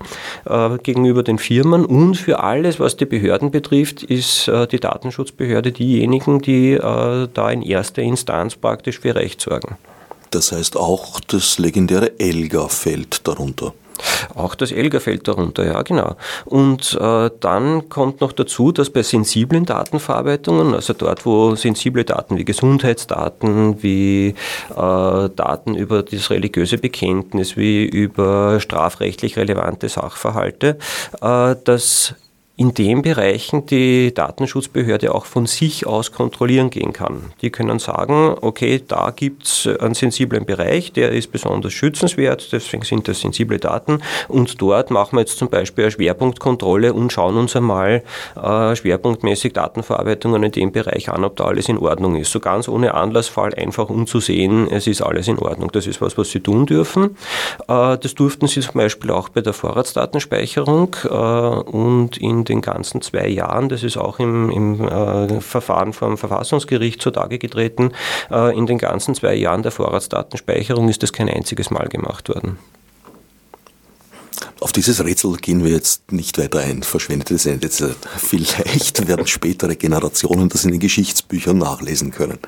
[0.84, 6.78] gegenüber den Firmen und für alles, was die Behörden betrifft, ist die Datenschutzbehörde diejenigen, die
[6.78, 9.78] da in erster Instanz praktisch für Recht sorgen.
[10.32, 13.74] Das heißt auch das legendäre Elga fällt darunter.
[14.36, 16.16] Auch das Elga fällt darunter, ja genau.
[16.46, 22.38] Und äh, dann kommt noch dazu, dass bei sensiblen Datenverarbeitungen, also dort, wo sensible Daten
[22.38, 24.36] wie Gesundheitsdaten, wie
[24.70, 30.78] äh, Daten über das religiöse Bekenntnis, wie über strafrechtlich relevante Sachverhalte,
[31.22, 32.13] äh, dass
[32.58, 37.32] in den Bereichen die Datenschutzbehörde auch von sich aus kontrollieren gehen kann.
[37.41, 42.84] Die können sagen, okay, da gibt es einen sensiblen Bereich, der ist besonders schützenswert, deswegen
[42.84, 47.38] sind das sensible Daten und dort machen wir jetzt zum Beispiel eine Schwerpunktkontrolle und schauen
[47.38, 48.02] uns einmal
[48.36, 52.32] äh, schwerpunktmäßig Datenverarbeitungen in dem Bereich an, ob da alles in Ordnung ist.
[52.32, 55.72] So ganz ohne Anlassfall einfach um zu sehen, es ist alles in Ordnung.
[55.72, 57.17] Das ist was, was Sie tun dürfen.
[57.67, 63.02] Äh, das durften Sie zum Beispiel auch bei der Vorratsdatenspeicherung äh, und in den ganzen
[63.02, 67.92] zwei Jahren, das ist auch im, im äh, Verfahren vom Verfassungsgericht zutage getreten,
[68.32, 72.58] äh, in den ganzen zwei Jahren der Vorratsdatenspeicherung ist das kein einziges Mal gemacht worden.
[74.60, 76.84] Auf dieses Rätsel gehen wir jetzt nicht weiter ein.
[76.84, 77.96] Verschwendete Sendezeit.
[78.18, 82.40] Vielleicht werden spätere Generationen das in den Geschichtsbüchern nachlesen können.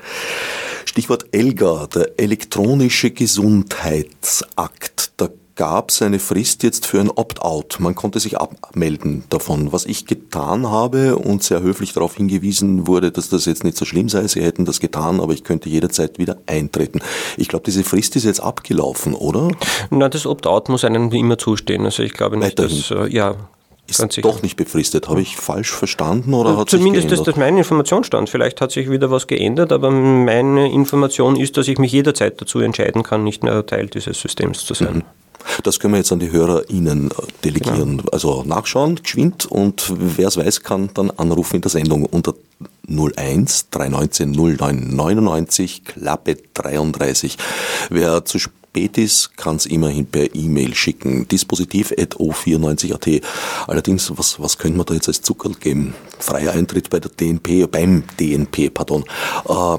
[0.84, 5.12] Stichwort ELGA, der elektronische Gesundheitsakt.
[5.16, 5.28] Da
[5.60, 7.80] gab es eine Frist jetzt für ein Opt-out.
[7.80, 9.74] Man konnte sich abmelden davon.
[9.74, 13.84] Was ich getan habe und sehr höflich darauf hingewiesen wurde, dass das jetzt nicht so
[13.84, 17.00] schlimm sei, sie hätten das getan, aber ich könnte jederzeit wieder eintreten.
[17.36, 19.50] Ich glaube, diese Frist ist jetzt abgelaufen, oder?
[19.90, 21.84] Na, das Opt-out muss einem immer zustehen.
[21.84, 22.78] Also ich glaube nicht, Weiterhin.
[22.78, 23.36] dass äh, ja
[23.86, 25.08] ist doch nicht befristet.
[25.08, 28.30] Habe ich falsch verstanden oder hat Zumindest ist das mein Informationsstand.
[28.30, 32.60] Vielleicht hat sich wieder was geändert, aber meine Information ist, dass ich mich jederzeit dazu
[32.60, 34.94] entscheiden kann, nicht mehr Teil dieses Systems zu sein.
[34.94, 35.02] Mhm.
[35.62, 37.10] Das können wir jetzt an die HörerInnen
[37.44, 37.98] delegieren.
[37.98, 38.10] Genau.
[38.12, 42.34] Also nachschauen, geschwind und wer es weiß, kann dann anrufen in der Sendung unter
[42.88, 47.36] 01 319 09 99 Klappe 33.
[47.90, 51.26] Wer zu spät ist, kann es immerhin per E-Mail schicken.
[51.28, 53.22] Dispositiv.o94.at.
[53.66, 55.94] Allerdings, was, was könnte man da jetzt als Zucker geben?
[56.18, 59.04] Freier Eintritt bei der DNP, beim DNP, pardon.
[59.48, 59.78] Äh,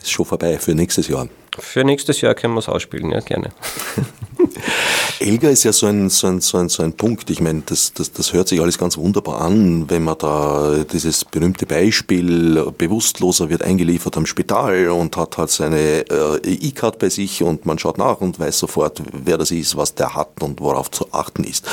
[0.00, 1.28] ist schon vorbei für nächstes Jahr.
[1.58, 3.50] Für nächstes Jahr können wir es ausspielen, ja, gerne.
[5.20, 7.30] Elga ist ja so ein, so ein, so ein, so ein Punkt.
[7.30, 11.24] Ich meine, das, das, das hört sich alles ganz wunderbar an, wenn man da dieses
[11.24, 17.42] berühmte Beispiel, Bewusstloser wird eingeliefert am Spital und hat halt seine äh, E-Card bei sich
[17.42, 20.90] und man schaut nach und weiß sofort, wer das ist, was der hat und worauf
[20.90, 21.68] zu achten ist.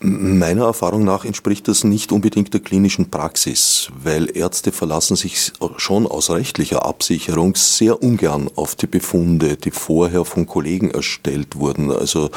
[0.00, 6.06] Meiner Erfahrung nach entspricht das nicht unbedingt der klinischen Praxis, weil Ärzte verlassen sich schon
[6.06, 11.90] aus rechtlicher Absicherung sehr ungern auf die Befunde, die vorher von Kollegen erstellt wurden.
[11.90, 12.30] Also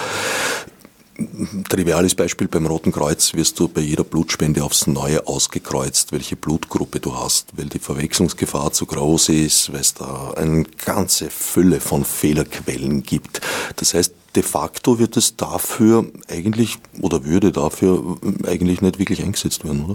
[1.67, 7.02] Triviales Beispiel beim Roten Kreuz wirst du bei jeder Blutspende aufs Neue ausgekreuzt, welche Blutgruppe
[7.02, 12.06] du hast, weil die Verwechslungsgefahr zu groß ist, weil es da eine ganze Fülle von
[12.06, 13.41] Fehlerquellen gibt.
[13.76, 19.63] Das heißt, de facto wird es dafür eigentlich oder würde dafür eigentlich nicht wirklich eingesetzt
[19.63, 19.86] werden,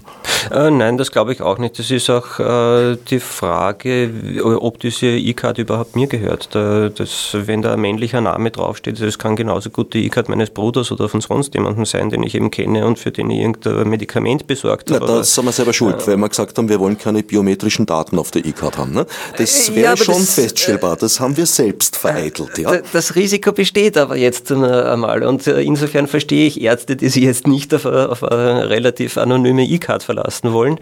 [0.51, 0.67] oder?
[0.67, 1.79] Äh, nein, das glaube ich auch nicht.
[1.79, 4.11] Das ist auch äh, die Frage,
[4.43, 6.49] ob diese E-Card überhaupt mir gehört.
[6.53, 10.51] Da, das, wenn da ein männlicher Name draufsteht, das kann genauso gut die E-Card meines
[10.51, 13.89] Bruders oder von sonst jemandem sein, den ich eben kenne und für den ich irgendein
[13.89, 15.07] Medikament besorgt habe.
[15.07, 18.19] Da sind wir selber schuld, äh, weil wir gesagt haben, wir wollen keine biometrischen Daten
[18.19, 18.93] auf der E-Card haben.
[18.93, 19.07] Ne?
[19.37, 20.97] Das äh, wäre ja, schon das, feststellbar.
[20.97, 22.59] Das haben wir selbst vereitelt.
[22.59, 22.79] Ja?
[22.93, 25.23] Das Risiko besteht aber jetzt einmal.
[25.23, 29.65] Und äh, insofern verstehe ich Ärzte, die sich jetzt nicht auf, auf eine relativ anonyme
[29.65, 30.81] E-Card verlassen wollen.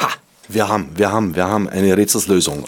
[0.00, 0.08] Ha,
[0.48, 2.64] wir haben, wir haben, wir haben eine Rätselslösung.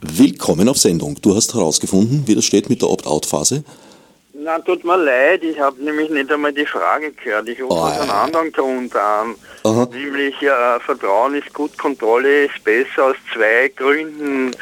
[0.00, 1.18] Willkommen auf Sendung.
[1.20, 3.64] Du hast herausgefunden, wie das steht mit der Opt-out-Phase.
[4.38, 7.48] Na, tut mir leid, ich habe nämlich nicht einmal die Frage gehört.
[7.48, 9.34] Ich rufe oh, aus einem anderen Grund an.
[9.64, 9.88] Aha.
[9.90, 14.52] Nämlich, äh, Vertrauen ist gut, Kontrolle ist besser aus zwei Gründen.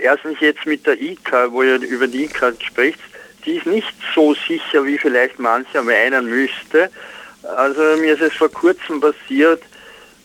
[0.00, 3.00] Erstens jetzt mit der ICA, wo ihr über die ICA spricht
[3.46, 6.90] die ist nicht so sicher, wie vielleicht mancher meinen müsste.
[7.56, 9.62] Also mir ist es vor kurzem passiert,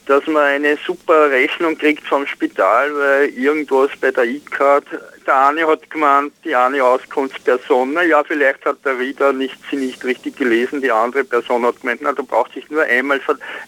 [0.07, 4.85] dass man eine super Rechnung kriegt vom Spital, weil irgendwas bei der E-Card,
[5.27, 9.77] der eine hat gemeint, die eine Auskunftsperson, na ja, vielleicht hat der Rieder nicht, sie
[9.77, 13.19] nicht richtig gelesen, die andere Person hat gemeint, na, du brauchst sich nur einmal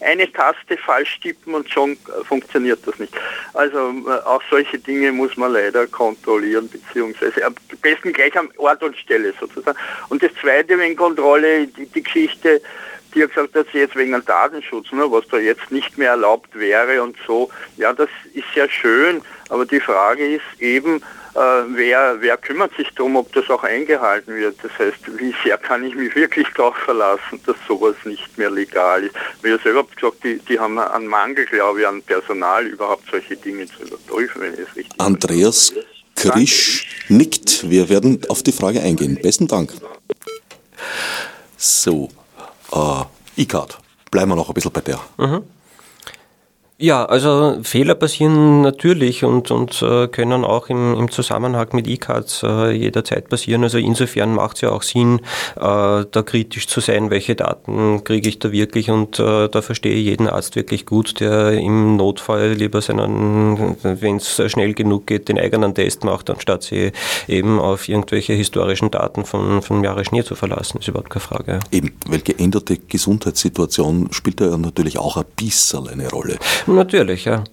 [0.02, 3.14] eine Taste falsch tippen und schon funktioniert das nicht.
[3.54, 8.84] Also äh, auch solche Dinge muss man leider kontrollieren, beziehungsweise am besten gleich am Ort
[8.84, 9.78] und Stelle sozusagen.
[10.10, 12.62] Und das zweite, wenn Kontrolle, die, die Geschichte,
[13.14, 16.12] die hat gesagt, dass sie jetzt wegen dem Datenschutz, ne, was da jetzt nicht mehr
[16.12, 21.23] erlaubt wäre und so, ja, das ist ja schön, aber die Frage ist eben, äh,
[21.34, 24.58] wer, wer kümmert sich darum, ob das auch eingehalten wird.
[24.62, 29.04] Das heißt, wie sehr kann ich mich wirklich darauf verlassen, dass sowas nicht mehr legal
[29.04, 29.16] ist.
[29.42, 33.36] Wie ich selber gesagt, die, die haben einen Mangel, glaube ich, an Personal, überhaupt solche
[33.36, 35.74] Dinge zu überprüfen, wenn ich es richtig Andreas
[36.16, 37.70] Krisch nickt.
[37.70, 39.18] Wir werden auf die Frage eingehen.
[39.22, 39.74] Besten Dank.
[41.58, 42.10] So,
[42.72, 43.78] äh, E-Card.
[44.12, 45.00] Bleiben wir noch ein bisschen bei der.
[45.18, 45.44] Mhm.
[46.80, 52.42] Ja, also Fehler passieren natürlich und, und äh, können auch im, im Zusammenhang mit E-Cards
[52.42, 53.64] äh, jederzeit passieren.
[53.64, 55.20] Also insofern macht es ja auch Sinn,
[55.56, 59.94] äh, da kritisch zu sein, welche Daten kriege ich da wirklich und äh, da verstehe
[59.94, 65.30] ich jeden Arzt wirklich gut, der im Notfall lieber seinen, wenn es schnell genug geht,
[65.30, 66.92] den eigenen Test macht, anstatt sie
[67.28, 70.80] eben auf irgendwelche historischen Daten von, von Jahre Schnee zu verlassen.
[70.80, 71.60] Ist überhaupt keine Frage.
[71.72, 76.40] Eben, weil geänderte Gesundheitssituation spielt da ja natürlich auch ein bisschen eine Rolle.
[76.68, 77.44] Natürlich, ja.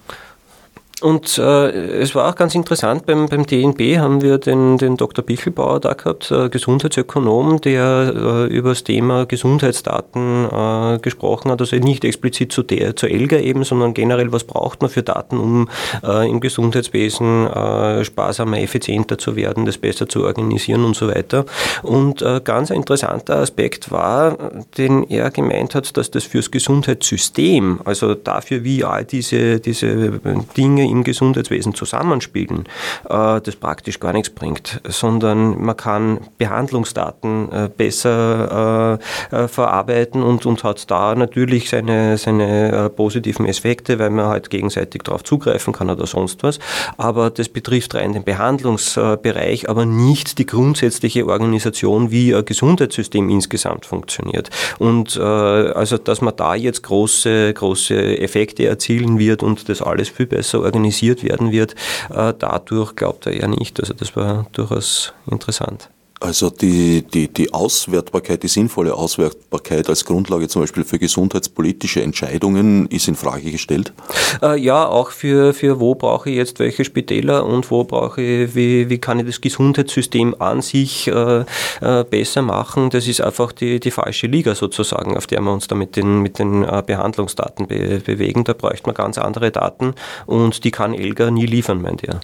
[1.01, 5.25] Und äh, es war auch ganz interessant, beim, beim DNB haben wir den, den Dr.
[5.25, 11.77] Bichelbauer da gehabt, äh, Gesundheitsökonom, der äh, über das Thema Gesundheitsdaten äh, gesprochen hat, also
[11.77, 15.69] nicht explizit zu der, zur ELGA eben, sondern generell, was braucht man für Daten, um
[16.05, 21.47] äh, im Gesundheitswesen äh, sparsamer, effizienter zu werden, das besser zu organisieren und so weiter.
[21.83, 24.37] Und äh, ganz ein interessanter Aspekt war,
[24.77, 30.21] den er gemeint hat, dass das fürs Gesundheitssystem, also dafür, wie all diese, diese
[30.57, 32.65] Dinge im Gesundheitswesen zusammenspielen,
[33.09, 38.99] äh, das praktisch gar nichts bringt, sondern man kann Behandlungsdaten äh, besser
[39.31, 45.03] äh, verarbeiten und, und hat da natürlich seine, seine positiven Effekte, weil man halt gegenseitig
[45.03, 46.59] darauf zugreifen kann oder sonst was.
[46.97, 53.87] Aber das betrifft rein den Behandlungsbereich, aber nicht die grundsätzliche Organisation, wie ein Gesundheitssystem insgesamt
[53.87, 54.51] funktioniert.
[54.79, 60.27] Und also, dass man da jetzt große, große Effekte erzielen wird und das alles viel
[60.27, 61.75] besser organisiert, organisiert werden wird,
[62.11, 63.79] äh, dadurch glaubt er eher nicht.
[63.81, 65.91] Also das war durchaus interessant.
[66.23, 72.87] Also die, die, die Auswertbarkeit, die sinnvolle Auswertbarkeit als Grundlage zum Beispiel für gesundheitspolitische Entscheidungen
[72.89, 73.95] ist in Frage gestellt?
[74.43, 78.55] Äh, ja, auch für, für wo brauche ich jetzt welche Spitäler und wo brauche ich,
[78.55, 81.45] wie, wie kann ich das Gesundheitssystem an sich äh,
[81.81, 82.91] äh, besser machen.
[82.91, 86.21] Das ist einfach die, die falsche Liga sozusagen, auf der wir uns da mit den,
[86.21, 88.45] mit den äh, Behandlungsdaten be bewegen.
[88.45, 89.95] Da bräuchte man ganz andere Daten
[90.27, 92.21] und die kann Elga nie liefern, meint ihr.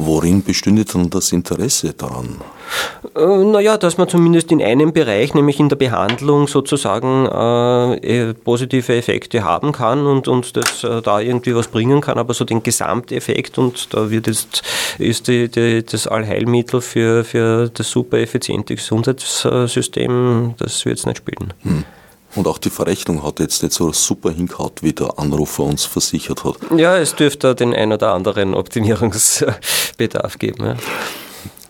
[0.00, 2.36] Worin bestünde dann das Interesse daran?
[3.16, 8.94] Äh, naja, dass man zumindest in einem Bereich, nämlich in der Behandlung sozusagen äh, positive
[8.94, 12.62] Effekte haben kann und, und das äh, da irgendwie was bringen kann, aber so den
[12.62, 14.62] Gesamteffekt und da wird jetzt
[14.98, 21.18] ist die, die, das Allheilmittel für, für das super effiziente Gesundheitssystem, das wird es nicht
[21.18, 21.52] spielen.
[21.64, 21.84] Hm.
[22.34, 26.44] Und auch die Verrechnung hat jetzt nicht so super hingehauen, wie der Anrufer uns versichert
[26.44, 26.56] hat.
[26.76, 30.64] Ja, es dürfte den ein oder anderen Optimierungsbedarf geben.
[30.64, 30.76] Ja.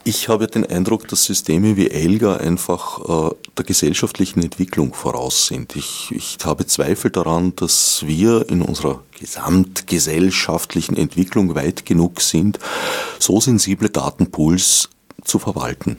[0.08, 5.76] Ich habe den Eindruck, dass Systeme wie Elga einfach äh, der gesellschaftlichen Entwicklung voraus sind.
[5.76, 12.58] Ich, ich habe Zweifel daran, dass wir in unserer gesamtgesellschaftlichen Entwicklung weit genug sind,
[13.18, 14.88] so sensible Datenpools
[15.24, 15.98] zu verwalten.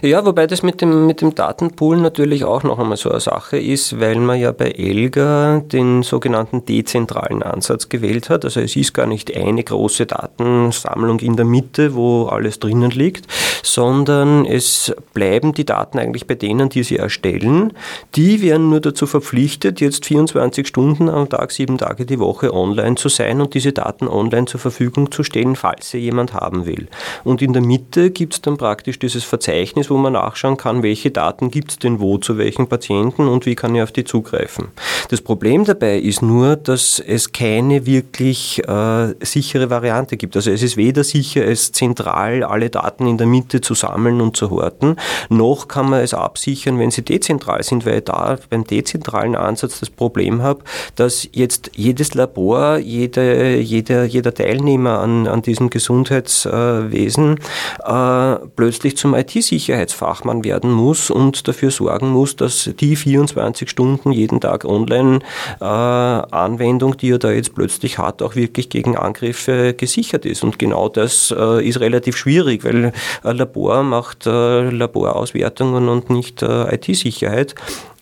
[0.00, 3.58] Ja, wobei das mit dem, mit dem Datenpool natürlich auch noch einmal so eine Sache
[3.58, 8.44] ist, weil man ja bei Elga den sogenannten dezentralen Ansatz gewählt hat.
[8.44, 13.26] Also es ist gar nicht eine große Datensammlung in der Mitte, wo alles drinnen liegt,
[13.64, 17.72] sondern es bleiben die Daten eigentlich bei denen, die sie erstellen.
[18.14, 22.94] Die werden nur dazu verpflichtet, jetzt 24 Stunden am Tag, sieben Tage die Woche online
[22.94, 26.86] zu sein und diese Daten online zur Verfügung zu stellen, falls sie jemand haben will.
[27.24, 29.57] Und in der Mitte gibt es dann praktisch dieses Verzeichnis,
[29.90, 33.54] wo man nachschauen kann, welche Daten gibt es denn wo zu welchen Patienten und wie
[33.54, 34.68] kann ich auf die zugreifen.
[35.08, 40.36] Das Problem dabei ist nur, dass es keine wirklich äh, sichere Variante gibt.
[40.36, 44.36] Also es ist weder sicher, es zentral alle Daten in der Mitte zu sammeln und
[44.36, 44.96] zu horten,
[45.28, 49.80] noch kann man es absichern, wenn sie dezentral sind, weil ich da beim dezentralen Ansatz
[49.80, 50.62] das Problem habe,
[50.94, 57.38] dass jetzt jedes Labor, jede, jeder, jeder Teilnehmer an, an diesem Gesundheitswesen
[57.84, 59.14] äh, plötzlich zum
[59.48, 65.20] IT-Sicherheitsfachmann werden muss und dafür sorgen muss, dass die 24 Stunden jeden Tag online
[65.60, 70.44] äh, die er da jetzt plötzlich hat, auch wirklich gegen Angriffe gesichert ist.
[70.44, 76.42] Und genau das äh, ist relativ schwierig, weil ein Labor macht äh, Laborauswertungen und nicht
[76.42, 77.54] IT-Sicherheit.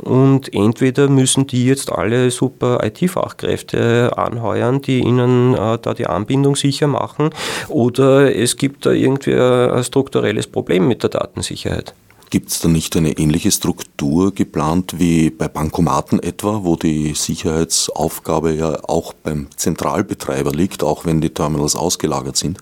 [0.02, 6.54] Und entweder müssen die jetzt alle super IT-Fachkräfte anheuern, die ihnen äh, da die Anbindung
[6.54, 7.30] sicher machen,
[7.68, 11.94] oder es gibt da irgendwie ein strukturelles Problem mit der Datensicherheit.
[12.28, 18.52] Gibt es da nicht eine ähnliche Struktur geplant wie bei Bankomaten etwa, wo die Sicherheitsaufgabe
[18.52, 22.58] ja auch beim Zentralbetreiber liegt, auch wenn die Terminals ausgelagert sind?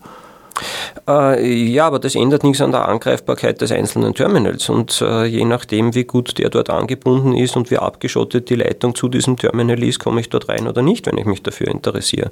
[1.09, 4.69] Äh, ja, aber das ändert nichts an der Angreifbarkeit des einzelnen Terminals.
[4.69, 8.95] Und äh, je nachdem, wie gut der dort angebunden ist und wie abgeschottet die Leitung
[8.95, 12.31] zu diesem Terminal ist, komme ich dort rein oder nicht, wenn ich mich dafür interessiere.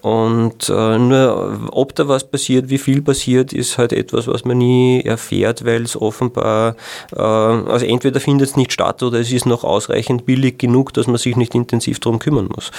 [0.00, 4.58] Und äh, nur, ob da was passiert, wie viel passiert, ist halt etwas, was man
[4.58, 6.76] nie erfährt, weil es offenbar,
[7.14, 11.06] äh, also entweder findet es nicht statt oder es ist noch ausreichend billig genug, dass
[11.06, 12.70] man sich nicht intensiv darum kümmern muss.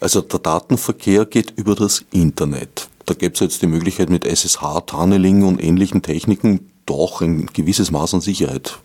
[0.00, 2.88] Also der Datenverkehr geht über das Internet.
[3.06, 7.90] Da gibt es jetzt die Möglichkeit mit SSH, Tunneling und ähnlichen Techniken doch ein gewisses
[7.90, 8.78] Maß an Sicherheit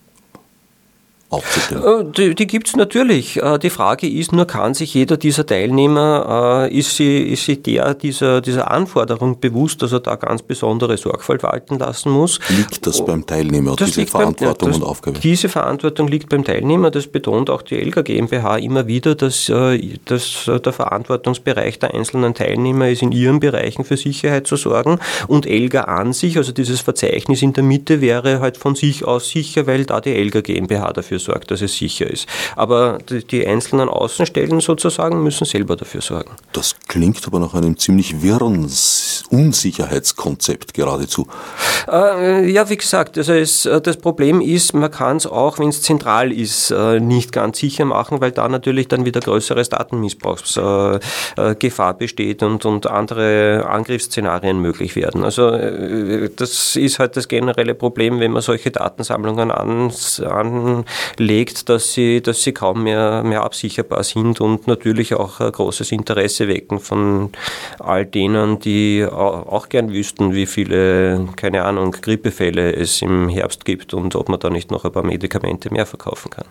[1.30, 3.36] Äh, die, die gibt es natürlich.
[3.36, 7.62] Äh, die Frage ist nur, kann sich jeder dieser Teilnehmer, äh, ist sie, ist sie
[7.62, 12.40] der dieser, dieser Anforderung bewusst, dass er da ganz besondere Sorgfalt walten lassen muss?
[12.48, 15.20] Liegt das beim Teilnehmer, das diese Verantwortung beim, das, und Aufgabe?
[15.20, 16.90] Diese Verantwortung liegt beim Teilnehmer.
[16.90, 22.88] Das betont auch die Elga GmbH immer wieder, dass, dass der Verantwortungsbereich der einzelnen Teilnehmer
[22.88, 24.98] ist, in ihren Bereichen für Sicherheit zu sorgen.
[25.28, 29.30] Und Elga an sich, also dieses Verzeichnis in der Mitte, wäre halt von sich aus
[29.30, 32.28] sicher, weil da die Elga GmbH dafür sorgt, dass es sicher ist.
[32.56, 36.32] Aber die, die einzelnen Außenstellen sozusagen müssen selber dafür sorgen.
[36.52, 38.68] Das klingt aber nach einem ziemlich wirren
[39.30, 41.28] Unsicherheitskonzept geradezu.
[41.90, 45.68] Äh, ja, wie gesagt, also es, äh, das Problem ist, man kann es auch, wenn
[45.68, 51.94] es zentral ist, äh, nicht ganz sicher machen, weil da natürlich dann wieder größeres Datenmissbrauchsgefahr
[51.94, 55.22] besteht und, und andere Angriffsszenarien möglich werden.
[55.24, 55.50] Also
[56.36, 59.90] das ist halt das generelle Problem, wenn man solche Datensammlungen an,
[60.24, 60.84] an
[61.18, 65.92] legt, dass sie, dass sie kaum mehr, mehr absicherbar sind und natürlich auch ein großes
[65.92, 67.30] Interesse wecken von
[67.78, 73.94] all denen, die auch gern wüssten, wie viele, keine Ahnung, Grippefälle es im Herbst gibt
[73.94, 76.46] und ob man da nicht noch ein paar Medikamente mehr verkaufen kann.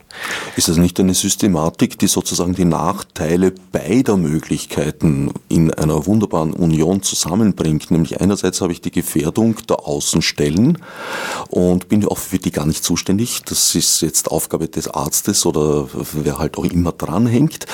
[0.56, 7.02] Ist das nicht eine Systematik, die sozusagen die Nachteile beider Möglichkeiten in einer wunderbaren Union
[7.04, 7.92] zusammenbringt?
[7.92, 10.78] Nämlich einerseits habe ich die Gefährdung der Außenstellen
[11.50, 13.42] und bin auch für die gar nicht zuständig.
[13.46, 17.68] Das ist jetzt Aufgabe des Arztes oder wer halt auch immer dranhängt.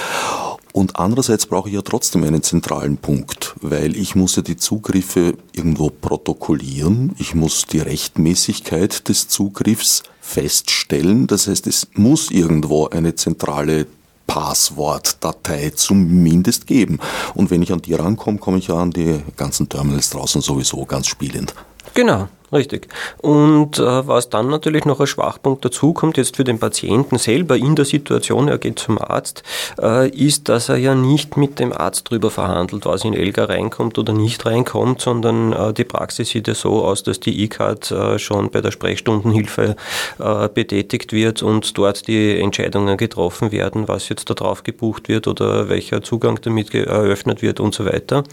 [0.73, 5.35] Und andererseits brauche ich ja trotzdem einen zentralen Punkt, weil ich muss ja die Zugriffe
[5.53, 11.27] irgendwo protokollieren, ich muss die Rechtmäßigkeit des Zugriffs feststellen.
[11.27, 13.87] Das heißt, es muss irgendwo eine zentrale
[14.27, 16.99] Passwortdatei zumindest geben.
[17.35, 20.83] Und wenn ich an die rankomme, komme ich ja an die ganzen Terminals draußen sowieso
[20.83, 21.55] ganz spielend.
[21.93, 22.27] Genau.
[22.55, 22.87] Richtig.
[23.17, 27.57] Und äh, was dann natürlich noch als Schwachpunkt dazu kommt, jetzt für den Patienten selber
[27.57, 29.43] in der Situation, er geht zum Arzt,
[29.81, 33.97] äh, ist, dass er ja nicht mit dem Arzt drüber verhandelt, was in Elga reinkommt
[33.97, 38.19] oder nicht reinkommt, sondern äh, die Praxis sieht ja so aus, dass die E-Card äh,
[38.19, 39.75] schon bei der Sprechstundenhilfe
[40.19, 45.27] äh, betätigt wird und dort die Entscheidungen getroffen werden, was jetzt da drauf gebucht wird
[45.27, 48.23] oder welcher Zugang damit eröffnet wird und so weiter.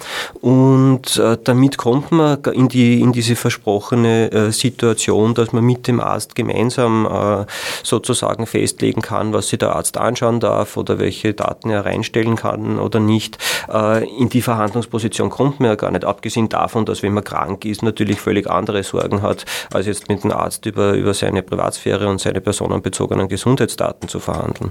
[0.41, 5.87] Und äh, damit kommt man in, die, in diese versprochene äh, Situation, dass man mit
[5.87, 7.47] dem Arzt gemeinsam äh,
[7.83, 12.79] sozusagen festlegen kann, was sich der Arzt anschauen darf oder welche Daten er reinstellen kann
[12.79, 13.39] oder nicht.
[13.73, 17.65] Äh, in die Verhandlungsposition kommt man ja gar nicht, abgesehen davon, dass wenn man krank
[17.65, 22.09] ist, natürlich völlig andere Sorgen hat, als jetzt mit dem Arzt über, über seine Privatsphäre
[22.09, 24.71] und seine personenbezogenen Gesundheitsdaten zu verhandeln.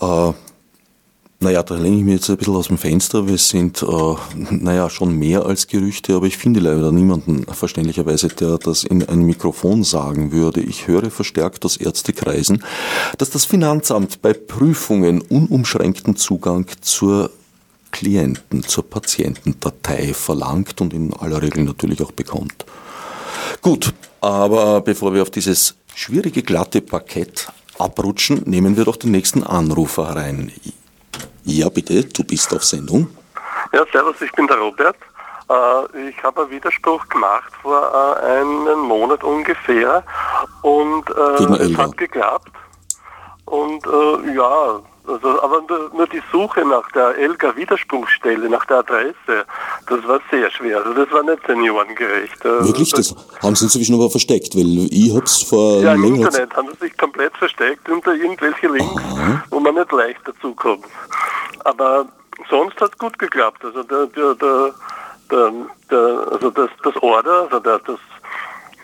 [0.00, 0.32] Äh,
[1.40, 3.28] naja, da lehne ich mir jetzt ein bisschen aus dem Fenster.
[3.28, 4.14] Wir sind, äh,
[4.50, 9.22] naja, schon mehr als Gerüchte, aber ich finde leider niemanden verständlicherweise, der das in ein
[9.22, 10.60] Mikrofon sagen würde.
[10.60, 12.64] Ich höre verstärkt aus Ärztekreisen,
[13.18, 17.30] dass das Finanzamt bei Prüfungen unumschränkten Zugang zur
[17.92, 22.64] Klienten, zur Patientendatei verlangt und in aller Regel natürlich auch bekommt.
[23.62, 29.44] Gut, aber bevor wir auf dieses schwierige, glatte Parkett abrutschen, nehmen wir doch den nächsten
[29.44, 30.50] Anrufer rein.
[31.50, 33.08] Ja, bitte, du bist auf Sendung.
[33.72, 34.96] Ja, servus, ich bin der Robert.
[35.48, 40.04] Äh, ich habe einen Widerspruch gemacht vor äh, einem Monat ungefähr
[40.60, 42.52] und äh, es hat geklappt.
[43.46, 43.82] Und
[44.36, 44.78] ja,
[45.08, 49.46] also, aber nur die Suche nach der Elga-Widerspruchsstelle, nach der Adresse,
[49.86, 50.78] das war sehr schwer.
[50.78, 52.44] Also das war nicht seniorengerecht.
[52.44, 52.92] Wirklich?
[52.92, 56.68] Das, haben Sie inzwischen aber versteckt, weil ich habe es vor Ja, im Internet haben
[56.72, 59.42] sie sich komplett versteckt unter irgendwelche Links, Aha.
[59.50, 60.84] wo man nicht leicht dazu kommt.
[61.64, 62.06] Aber
[62.50, 63.64] sonst hat es gut geklappt.
[63.64, 64.74] Also der, der, der,
[65.30, 65.52] der,
[65.90, 67.98] der also das, das Order, also der, das,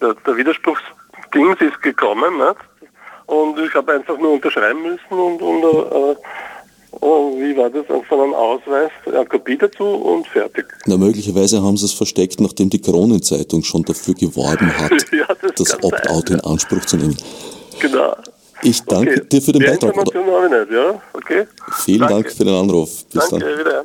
[0.01, 2.57] der, der Widerspruchsdings ist gekommen, nicht?
[3.27, 6.17] Und ich habe einfach nur unterschreiben müssen und, und äh,
[7.01, 7.85] Oh, wie war das?
[7.87, 10.67] Von einem Ausweis, eine Kopie dazu und fertig.
[10.87, 15.53] Na, möglicherweise haben sie es versteckt, nachdem die Kronenzeitung schon dafür geworben hat, ja, das,
[15.57, 17.17] das Opt-out in Anspruch zu nehmen.
[17.81, 18.17] Genau.
[18.63, 19.27] Ich danke okay.
[19.31, 19.91] dir für den Die Beitrag.
[19.95, 21.03] Information habe ich nicht, ja?
[21.13, 21.47] Okay.
[21.73, 22.15] Vielen danke.
[22.15, 23.05] Dank für den Anruf.
[23.07, 23.59] Bis danke, dann.
[23.59, 23.85] Wieder.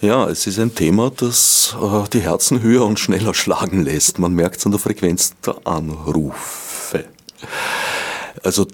[0.00, 4.18] Ja, es ist ein Thema, das äh, die Herzen höher und schneller schlagen lässt.
[4.18, 7.04] Man merkt es an der Frequenz der Anrufe.
[8.42, 8.66] Also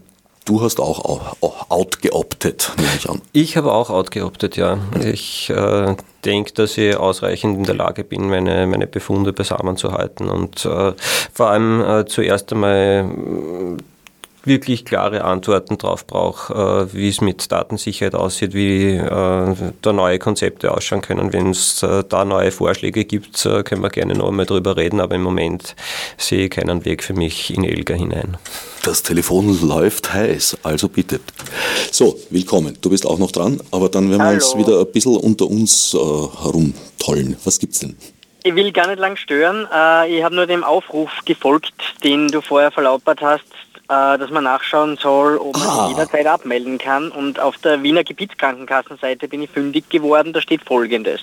[0.49, 1.05] Du hast auch,
[1.43, 3.21] auch outgeoptet, nehme ich an.
[3.33, 4.79] Ich habe auch outgeoptet, ja.
[5.05, 5.95] Ich äh,
[6.25, 10.65] denke, dass ich ausreichend in der Lage bin, meine, meine Befunde beisammen zu halten und
[10.65, 10.95] äh,
[11.35, 13.77] vor allem äh, zuerst einmal
[14.45, 20.19] wirklich klare Antworten drauf brauche, äh, wie es mit Datensicherheit aussieht, wie äh, da neue
[20.19, 21.33] Konzepte ausschauen können.
[21.33, 25.15] Wenn es äh, da neue Vorschläge gibt, können wir gerne noch einmal drüber reden, aber
[25.15, 25.77] im Moment
[26.17, 28.37] sehe ich keinen Weg für mich in Elga hinein.
[28.85, 31.21] Das Telefon läuft heiß, also bitte.
[31.91, 32.79] So, willkommen.
[32.81, 35.95] Du bist auch noch dran, aber dann werden wir uns wieder ein bisschen unter uns
[35.95, 37.37] äh, herumtollen.
[37.45, 37.97] Was gibt's denn?
[38.45, 39.67] Ich will gar nicht lang stören.
[40.09, 43.45] Ich habe nur dem Aufruf gefolgt, den du vorher verlautbart hast,
[43.89, 45.89] äh, dass man nachschauen soll, ob man ah.
[45.89, 47.11] jederzeit abmelden kann.
[47.11, 51.21] Und auf der Wiener Gebietskrankenkassenseite bin ich fündig geworden, da steht folgendes.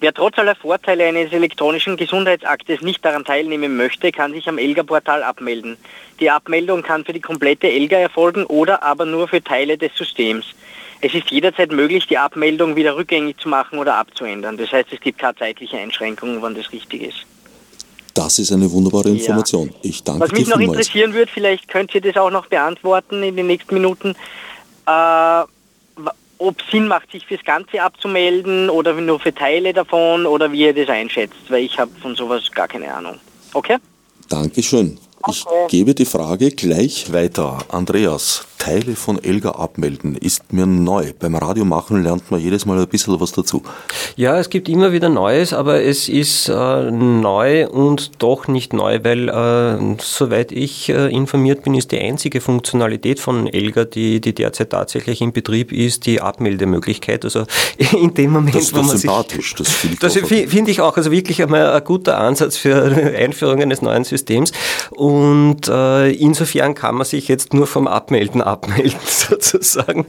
[0.00, 5.22] Wer trotz aller Vorteile eines elektronischen Gesundheitsaktes nicht daran teilnehmen möchte, kann sich am Elga-Portal
[5.22, 5.76] abmelden.
[6.20, 10.46] Die Abmeldung kann für die komplette Elga erfolgen oder aber nur für Teile des Systems.
[11.02, 14.56] Es ist jederzeit möglich, die Abmeldung wieder rückgängig zu machen oder abzuändern.
[14.56, 17.26] Das heißt, es gibt keine zeitliche Einschränkung, wann das richtig ist.
[18.20, 19.68] Das ist eine wunderbare Information.
[19.68, 19.74] Ja.
[19.80, 20.80] Ich danke Was mich noch vielmals.
[20.80, 24.14] interessieren würde, vielleicht könnt ihr das auch noch beantworten in den nächsten Minuten,
[24.86, 25.42] äh,
[26.36, 30.66] ob es Sinn macht, sich fürs Ganze abzumelden oder nur für Teile davon oder wie
[30.66, 33.18] ihr das einschätzt, weil ich habe von sowas gar keine Ahnung.
[33.54, 33.78] Okay?
[34.28, 34.98] Dankeschön.
[35.30, 37.56] Ich gebe die Frage gleich weiter.
[37.68, 41.12] Andreas, Teile von Elga abmelden ist mir neu.
[41.18, 43.62] Beim Radiomachen lernt man jedes Mal ein bisschen was dazu.
[44.16, 49.00] Ja, es gibt immer wieder Neues, aber es ist äh, neu und doch nicht neu,
[49.02, 54.34] weil äh, soweit ich äh, informiert bin, ist die einzige Funktionalität von Elga, die, die
[54.34, 57.24] derzeit tatsächlich in Betrieb ist, die Abmeldemöglichkeit.
[57.24, 57.46] Also
[57.98, 60.80] in dem Moment, das ist wo man sympathisch, sich, das finde ich, das finde ich
[60.82, 60.98] auch.
[60.98, 62.84] Also wirklich einmal ein guter Ansatz für
[63.16, 64.52] Einführung eines neuen Systems.
[64.90, 70.06] Und äh, insofern kann man sich jetzt nur vom Abmelden abmelden sozusagen.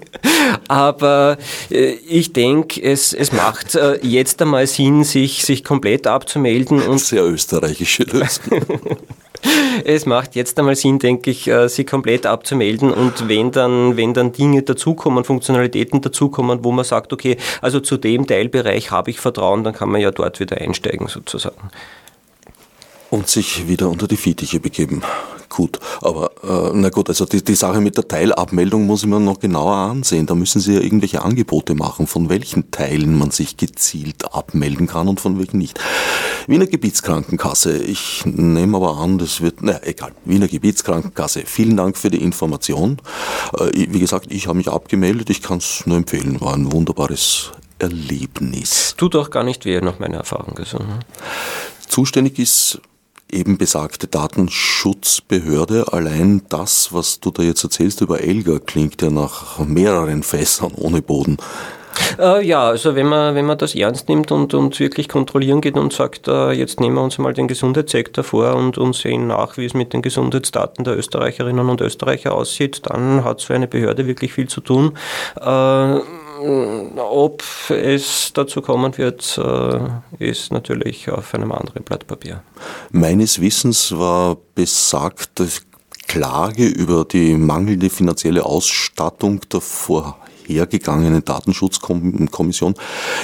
[0.67, 1.37] Aber
[1.69, 6.81] äh, ich denke, es, es macht äh, jetzt einmal Sinn, sich, sich komplett abzumelden.
[6.81, 8.61] Und Sehr österreichische Lösung.
[9.85, 14.13] es macht jetzt einmal Sinn, denke ich, äh, sie komplett abzumelden und wenn dann, wenn
[14.13, 19.19] dann Dinge dazukommen, Funktionalitäten dazukommen, wo man sagt, okay, also zu dem Teilbereich habe ich
[19.19, 21.69] Vertrauen, dann kann man ja dort wieder einsteigen sozusagen.
[23.09, 25.03] Und sich wieder unter die Fittiche begeben.
[25.53, 29.19] Gut, aber äh, na gut, also die, die Sache mit der Teilabmeldung muss ich mir
[29.19, 30.25] noch genauer ansehen.
[30.25, 35.09] Da müssen Sie ja irgendwelche Angebote machen, von welchen Teilen man sich gezielt abmelden kann
[35.09, 35.77] und von welchen nicht.
[36.47, 42.09] Wiener Gebietskrankenkasse, ich nehme aber an, das wird, na egal, Wiener Gebietskrankenkasse, vielen Dank für
[42.09, 43.01] die Information.
[43.59, 47.51] Äh, wie gesagt, ich habe mich abgemeldet, ich kann es nur empfehlen, war ein wunderbares
[47.77, 48.95] Erlebnis.
[48.95, 50.57] Tut auch gar nicht weh, nach meiner Erfahrung.
[50.57, 50.79] Also,
[51.89, 52.79] Zuständig ist
[53.31, 55.91] eben besagte Datenschutzbehörde.
[55.91, 61.01] Allein das, was du da jetzt erzählst über Elga, klingt ja nach mehreren Fässern ohne
[61.01, 61.37] Boden.
[62.19, 65.77] Äh, ja, also wenn man, wenn man das ernst nimmt und, und wirklich kontrollieren geht
[65.77, 69.57] und sagt, äh, jetzt nehmen wir uns mal den Gesundheitssektor vor und, und sehen nach,
[69.57, 74.07] wie es mit den Gesundheitsdaten der Österreicherinnen und Österreicher aussieht, dann hat so eine Behörde
[74.07, 74.97] wirklich viel zu tun.
[75.39, 75.99] Äh,
[76.97, 79.79] ob es dazu kommen wird, äh,
[80.19, 82.43] ist natürlich auf einem anderen Blatt Papier.
[82.91, 85.47] Meines Wissens war besagte
[86.07, 92.75] Klage über die mangelnde finanzielle Ausstattung der vorhergegangenen Datenschutzkommission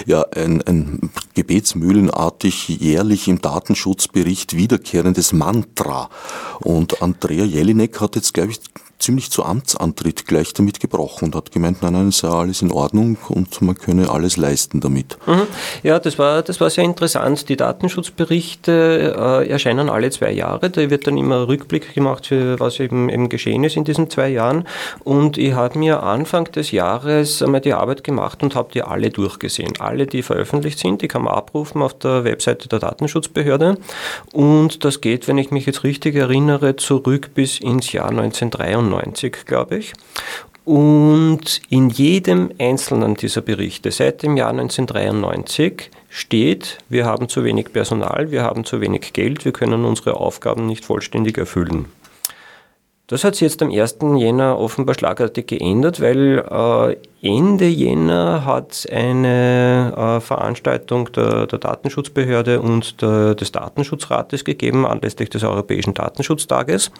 [0.05, 6.09] ja ein, ein gebetsmühlenartig jährlich im Datenschutzbericht wiederkehrendes Mantra.
[6.59, 8.59] Und Andrea Jelinek hat jetzt, glaube ich,
[9.07, 12.73] ziemlich zu Amtsantritt gleich damit gebrochen und hat gemeint, nein, nein, es sei alles in
[12.73, 15.17] Ordnung und man könne alles leisten damit.
[15.25, 15.43] Mhm.
[15.81, 17.47] Ja, das war, das war sehr interessant.
[17.47, 20.69] Die Datenschutzberichte äh, erscheinen alle zwei Jahre.
[20.69, 24.27] Da wird dann immer Rückblick gemacht, für was eben, eben geschehen ist in diesen zwei
[24.27, 24.67] Jahren.
[25.05, 29.09] Und ich habe mir Anfang des Jahres einmal die Arbeit gemacht und habe die alle
[29.09, 29.79] durchgesehen.
[29.79, 33.77] Alle, die veröffentlicht sind, die kann man abrufen auf der Webseite der Datenschutzbehörde.
[34.33, 38.96] Und das geht, wenn ich mich jetzt richtig erinnere, zurück bis ins Jahr 1993.
[38.97, 39.93] 1993, glaube ich.
[40.65, 47.71] Und in jedem einzelnen dieser Berichte seit dem Jahr 1993 steht, wir haben zu wenig
[47.71, 51.85] Personal, wir haben zu wenig Geld, wir können unsere Aufgaben nicht vollständig erfüllen.
[53.09, 53.99] Das hat sich jetzt am 1.
[54.17, 62.61] Jänner offenbar schlagartig geändert, weil äh, Ende Jänner hat eine äh, Veranstaltung der, der, Datenschutzbehörde
[62.61, 66.91] und der, des Datenschutzrates gegeben, anlässlich des Europäischen Datenschutztages.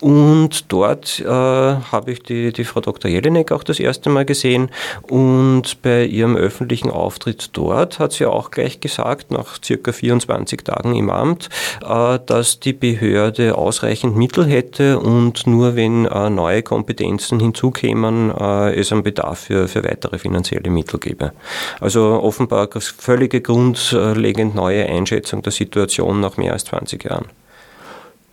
[0.00, 3.10] Und dort äh, habe ich die, die Frau Dr.
[3.10, 4.70] Jelinek auch das erste Mal gesehen.
[5.02, 10.94] Und bei ihrem öffentlichen Auftritt dort hat sie auch gleich gesagt, nach circa 24 Tagen
[10.94, 11.50] im Amt,
[11.86, 18.74] äh, dass die Behörde ausreichend Mittel hätte und nur wenn äh, neue Kompetenzen hinzukämen, äh,
[18.74, 21.32] es einen Bedarf für für, weitere finanzielle Mittel gebe.
[21.80, 27.26] Also offenbar völlige grundlegend neue Einschätzung der Situation nach mehr als 20 Jahren.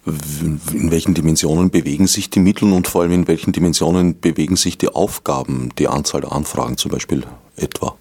[0.05, 4.77] In welchen Dimensionen bewegen sich die Mittel und vor allem in welchen Dimensionen bewegen sich
[4.77, 7.23] die Aufgaben, die Anzahl der Anfragen zum Beispiel
[7.55, 7.95] etwa?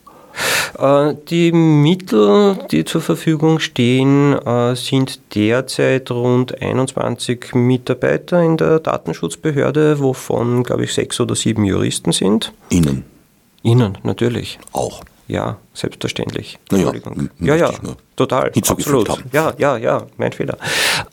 [0.78, 8.80] Äh, die Mittel, die zur Verfügung stehen, äh, sind derzeit rund 21 Mitarbeiter in der
[8.80, 12.53] Datenschutzbehörde, wovon, glaube ich, sechs oder sieben Juristen sind.
[12.70, 13.05] Ihnen?
[13.62, 14.59] Ihnen, natürlich.
[14.72, 15.03] Auch.
[15.26, 16.59] Ja, selbstverständlich.
[16.70, 16.93] Naja,
[17.41, 17.70] ja, ja,
[18.14, 18.53] total.
[18.68, 19.09] Absolut.
[19.32, 20.59] Ja, ja, ja, mein Fehler.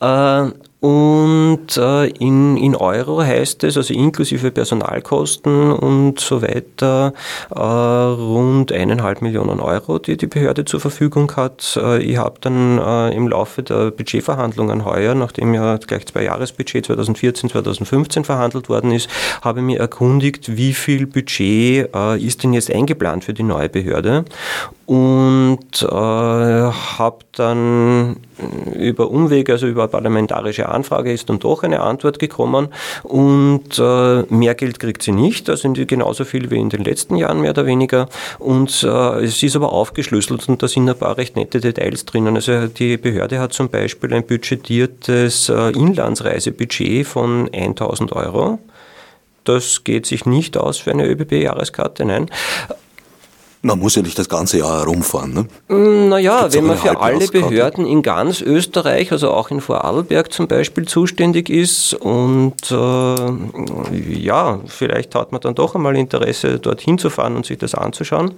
[0.02, 0.52] Äh,
[0.82, 7.14] und äh, in, in Euro heißt es, also inklusive Personalkosten und so weiter,
[7.54, 11.80] äh, rund eineinhalb Millionen Euro, die die Behörde zur Verfügung hat.
[11.80, 16.88] Äh, ich habe dann äh, im Laufe der Budgetverhandlungen heuer, nachdem ja gleich zwei Jahresbudget
[16.88, 19.08] 2014, 2015 verhandelt worden ist,
[19.44, 24.26] habe mir erkundigt, wie viel Budget äh, ist denn jetzt eingeplant für die neue Behörde.
[24.88, 28.18] und äh, habe dann
[28.76, 32.70] über Umwege, also über parlamentarische Anfrage ist dann doch eine Antwort gekommen
[33.04, 37.42] und äh, mehr Geld kriegt sie nicht, also genauso viel wie in den letzten Jahren
[37.42, 38.08] mehr oder weniger
[38.40, 42.36] und äh, es ist aber aufgeschlüsselt und da sind ein paar recht nette Details drinnen.
[42.36, 48.60] Also die Behörde hat zum Beispiel ein budgetiertes äh, Inlandsreisebudget von 1000 Euro.
[49.44, 52.30] Das geht sich nicht aus für eine ÖBB-Jahreskarte, nein.
[53.64, 55.46] Man muss ja nicht das ganze Jahr herumfahren, ne?
[55.68, 60.48] Mm, naja, wenn man für alle Behörden in ganz Österreich, also auch in Vorarlberg zum
[60.48, 67.12] Beispiel, zuständig ist und äh, ja, vielleicht hat man dann doch einmal Interesse, dorthin zu
[67.12, 68.32] fahren und sich das anzuschauen.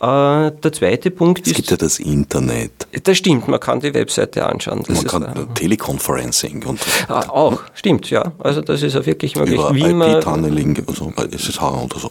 [0.00, 1.52] Äh, der zweite Punkt es ist...
[1.52, 2.72] Es gibt ja das Internet.
[3.04, 4.82] Das stimmt, man kann die Webseite anschauen.
[4.88, 6.80] Das man kann äh, Teleconferencing und...
[7.06, 8.32] Ah, auch, stimmt, ja.
[8.40, 9.60] Also das ist auch wirklich möglich.
[9.60, 12.10] Über IP-Tunneling, also SSH oder so.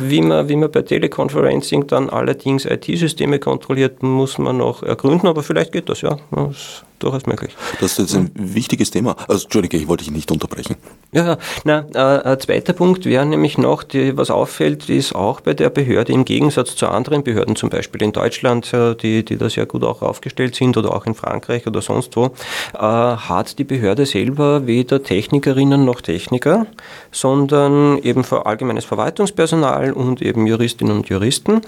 [0.00, 5.26] Wie man, wie man bei Teleconferencing dann dann allerdings IT-Systeme kontrolliert, muss man noch ergründen,
[5.26, 6.16] aber vielleicht geht das, ja.
[6.30, 7.54] Das durchaus möglich.
[7.80, 9.16] Das ist jetzt ein wichtiges Thema.
[9.28, 10.76] Also, Entschuldige, ich wollte dich nicht unterbrechen.
[11.12, 15.54] Ja, na, äh, ein zweiter Punkt wäre nämlich noch, die, was auffällt, ist auch bei
[15.54, 19.48] der Behörde im Gegensatz zu anderen Behörden, zum Beispiel in Deutschland, äh, die, die da
[19.48, 22.26] sehr gut auch aufgestellt sind oder auch in Frankreich oder sonst wo,
[22.74, 26.66] äh, hat die Behörde selber weder Technikerinnen noch Techniker,
[27.10, 31.62] sondern eben allgemeines Verwaltungspersonal und eben Juristinnen und Juristen.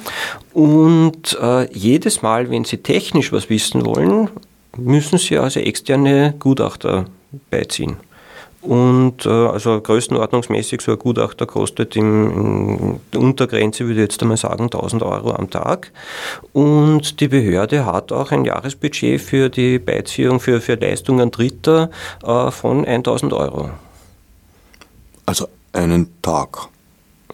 [0.52, 4.28] Und äh, jedes Mal, wenn sie technisch was wissen wollen,
[4.76, 7.06] müssen Sie also externe Gutachter
[7.50, 7.96] beiziehen.
[8.62, 14.22] Und äh, also größenordnungsmäßig so ein Gutachter kostet im, in der Untergrenze, würde ich jetzt
[14.22, 15.92] einmal sagen, 1000 Euro am Tag.
[16.52, 21.90] Und die Behörde hat auch ein Jahresbudget für die Beiziehung für, für Leistungen Dritter
[22.22, 23.70] äh, von 1000 Euro.
[25.24, 26.68] Also einen Tag.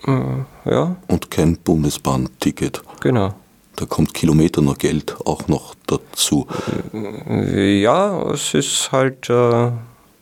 [0.06, 0.94] Äh, ja.
[1.08, 2.82] Und kein Bundesbahnticket.
[3.00, 3.34] Genau.
[3.76, 6.46] Da kommt Kilometer noch Geld auch noch dazu.
[6.92, 9.28] Ja, es ist halt.
[9.28, 9.70] Äh,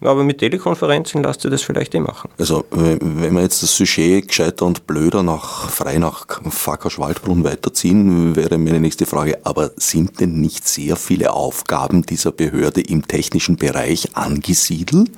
[0.01, 2.31] aber mit Telekonferenzen lasst ihr das vielleicht eh machen.
[2.39, 8.59] Also, wenn wir jetzt das Sujet gescheiter und blöder nach, frei nach Facker-Schwaldbrunn weiterziehen, wäre
[8.59, 14.15] meine nächste Frage, aber sind denn nicht sehr viele Aufgaben dieser Behörde im technischen Bereich
[14.15, 15.11] angesiedelt?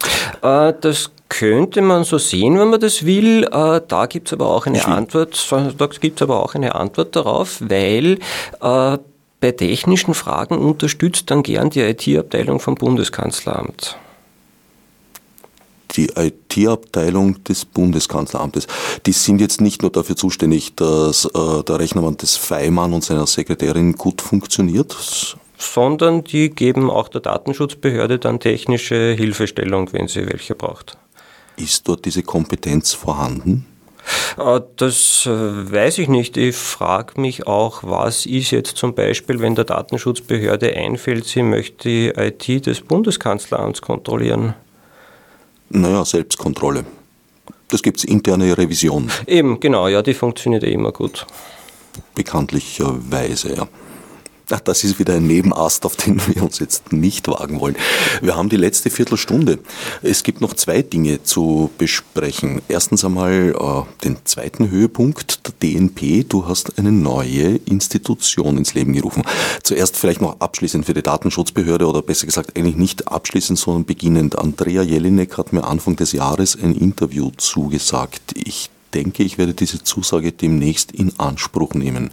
[0.42, 3.44] Äh, das könnte man so sehen, wenn man das will.
[3.44, 5.50] Äh, da gibt es aber auch eine Antwort.
[5.50, 8.18] Da gibt aber auch eine Antwort darauf, weil
[8.60, 8.98] äh,
[9.40, 13.98] bei technischen Fragen unterstützt dann gern die IT-Abteilung vom Bundeskanzleramt.
[15.92, 18.66] Die IT-Abteilung des Bundeskanzleramtes,
[19.06, 23.26] die sind jetzt nicht nur dafür zuständig, dass äh, der Rechnermann des Feimann und seiner
[23.26, 24.94] Sekretärin gut funktioniert,
[25.58, 30.98] sondern die geben auch der Datenschutzbehörde dann technische Hilfestellung, wenn sie welche braucht.
[31.56, 33.66] Ist dort diese Kompetenz vorhanden?
[34.38, 36.36] Äh, das äh, weiß ich nicht.
[36.36, 41.88] Ich frage mich auch, was ist jetzt zum Beispiel, wenn der Datenschutzbehörde einfällt, sie möchte
[41.88, 44.54] die IT des Bundeskanzleramts kontrollieren?
[45.68, 46.84] Naja, Selbstkontrolle.
[47.68, 49.10] Das gibt es interne Revision.
[49.26, 51.26] Eben, genau, ja, die funktioniert eh immer gut.
[52.14, 53.68] Bekanntlicherweise, ja.
[54.48, 57.74] Ach, das ist wieder ein Nebenast, auf den wir uns jetzt nicht wagen wollen.
[58.22, 59.58] Wir haben die letzte Viertelstunde.
[60.02, 62.62] Es gibt noch zwei Dinge zu besprechen.
[62.68, 66.28] Erstens einmal äh, den zweiten Höhepunkt, der DNP.
[66.28, 69.24] Du hast eine neue Institution ins Leben gerufen.
[69.64, 74.38] Zuerst vielleicht noch abschließend für die Datenschutzbehörde oder besser gesagt eigentlich nicht abschließend, sondern beginnend.
[74.38, 78.34] Andrea Jelinek hat mir Anfang des Jahres ein Interview zugesagt.
[78.36, 82.10] Ich denke, ich werde diese Zusage demnächst in Anspruch nehmen.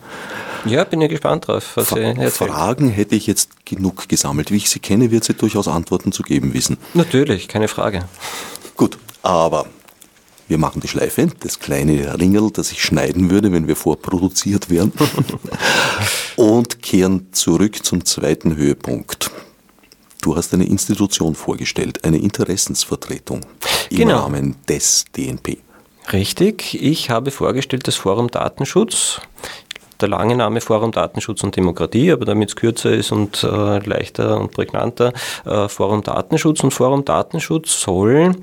[0.66, 2.34] Ja, bin ja gespannt drauf, was Fra erzählt.
[2.34, 4.52] Fragen hätte ich jetzt genug gesammelt.
[4.52, 6.78] Wie ich Sie kenne, wird sie durchaus Antworten zu geben wissen.
[6.94, 8.06] Natürlich, keine Frage.
[8.76, 9.66] Gut, aber
[10.50, 14.92] wir machen die Schleife, das kleine Ringel, das ich schneiden würde, wenn wir vorproduziert wären,
[16.36, 19.32] und kehren zurück zum zweiten Höhepunkt.
[20.22, 23.42] Du hast eine Institution vorgestellt, eine Interessensvertretung
[23.90, 24.20] im genau.
[24.20, 25.60] Rahmen des DNP.
[26.12, 29.22] Richtig, ich habe vorgestellt das Forum Datenschutz.
[30.02, 34.38] Der lange Name Forum Datenschutz und Demokratie, aber damit es kürzer ist und äh, leichter
[34.40, 35.14] und prägnanter,
[35.46, 36.62] äh, Forum Datenschutz.
[36.62, 38.36] Und Forum Datenschutz soll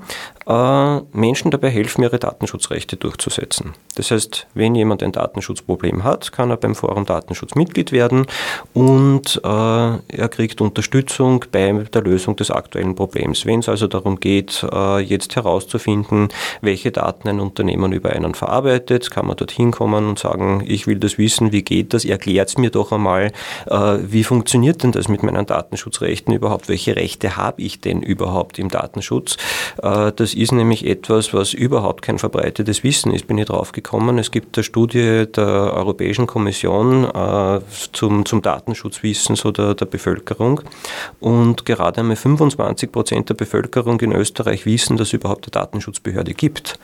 [0.47, 3.73] äh, Menschen dabei helfen, ihre Datenschutzrechte durchzusetzen.
[3.95, 8.25] Das heißt, wenn jemand ein Datenschutzproblem hat, kann er beim Forum Datenschutz Mitglied werden
[8.73, 13.45] und äh, er kriegt Unterstützung bei der Lösung des aktuellen Problems.
[13.45, 16.29] Wenn es also darum geht, äh, jetzt herauszufinden,
[16.61, 20.99] welche Daten ein Unternehmen über einen verarbeitet, kann man dorthin kommen und sagen, ich will
[20.99, 23.31] das wissen, wie geht das, erklärt es mir doch einmal,
[23.67, 28.59] äh, wie funktioniert denn das mit meinen Datenschutzrechten überhaupt, welche Rechte habe ich denn überhaupt
[28.59, 29.37] im Datenschutz.
[29.81, 33.73] Äh, das Das ist nämlich etwas, was überhaupt kein verbreitetes Wissen ist, bin ich drauf
[33.73, 34.17] gekommen.
[34.17, 37.59] Es gibt eine Studie der Europäischen Kommission äh,
[37.91, 40.61] zum, zum Datenschutzwissen so der, der Bevölkerung.
[41.19, 46.33] Und gerade einmal 25 Prozent der Bevölkerung in Österreich wissen, dass es überhaupt eine Datenschutzbehörde
[46.33, 46.79] gibt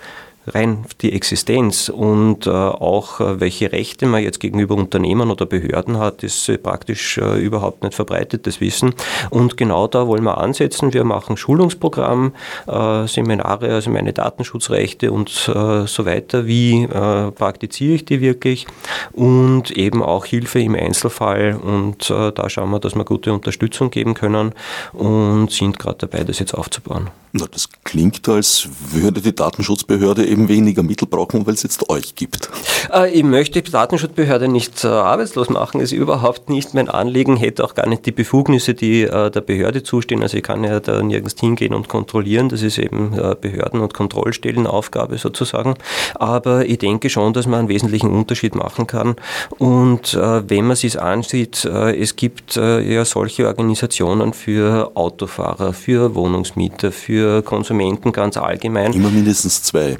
[0.47, 5.97] rein die Existenz und äh, auch äh, welche Rechte man jetzt gegenüber Unternehmen oder Behörden
[5.97, 8.93] hat, ist äh, praktisch überhaupt nicht verbreitetes Wissen.
[9.29, 10.93] Und genau da wollen wir ansetzen.
[10.93, 12.33] Wir machen Schulungsprogramm,
[12.65, 16.45] Seminare, also meine Datenschutzrechte und so weiter.
[16.45, 18.67] Wie praktiziere ich die wirklich?
[19.13, 21.55] Und eben auch Hilfe im Einzelfall.
[21.55, 24.53] Und da schauen wir, dass wir gute Unterstützung geben können
[24.93, 27.09] und sind gerade dabei, das jetzt aufzubauen.
[27.33, 32.15] Na, das klingt, als würde die Datenschutzbehörde eben weniger Mittel brauchen, weil es jetzt euch
[32.15, 32.49] gibt.
[32.93, 37.65] Äh, ich möchte die Datenschutzbehörde nicht äh, arbeitslos machen, ist überhaupt nicht mein Anliegen, hätte
[37.65, 40.23] auch gar nicht die Befugnisse, die äh, der Behörde zustehen.
[40.23, 43.11] Also ich kann ja da nirgends hingehen und kontrollieren, das ist eben
[43.41, 45.75] Behörden- und Kontrollstellenaufgabe sozusagen.
[46.15, 49.15] Aber ich denke schon, dass man einen wesentlichen Unterschied machen kann.
[49.57, 57.16] Und wenn man sich ansieht, es gibt ja solche Organisationen für Autofahrer, für Wohnungsmieter, für
[57.17, 58.93] für Konsumenten ganz allgemein.
[58.93, 59.97] Immer mindestens zwei.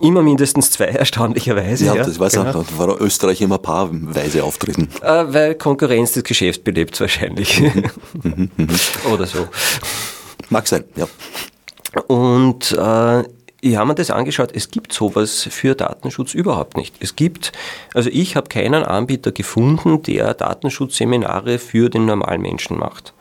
[0.00, 1.86] Immer mindestens zwei, erstaunlicherweise.
[1.86, 2.60] Ja, ja das weiß genau.
[2.60, 4.88] auch, war Österreich immer paarweise auftreten.
[5.00, 7.60] Äh, weil Konkurrenz das Geschäft belebt wahrscheinlich.
[7.60, 7.90] Mhm,
[8.22, 8.68] mhm, mhm.
[9.10, 9.48] Oder so.
[10.50, 11.06] Mag sein, ja.
[12.06, 13.22] Und äh,
[13.60, 16.96] ich habe mir das angeschaut, es gibt sowas für Datenschutz überhaupt nicht.
[17.00, 17.52] Es gibt,
[17.94, 23.14] also ich habe keinen Anbieter gefunden, der Datenschutzseminare für den normalen Menschen macht.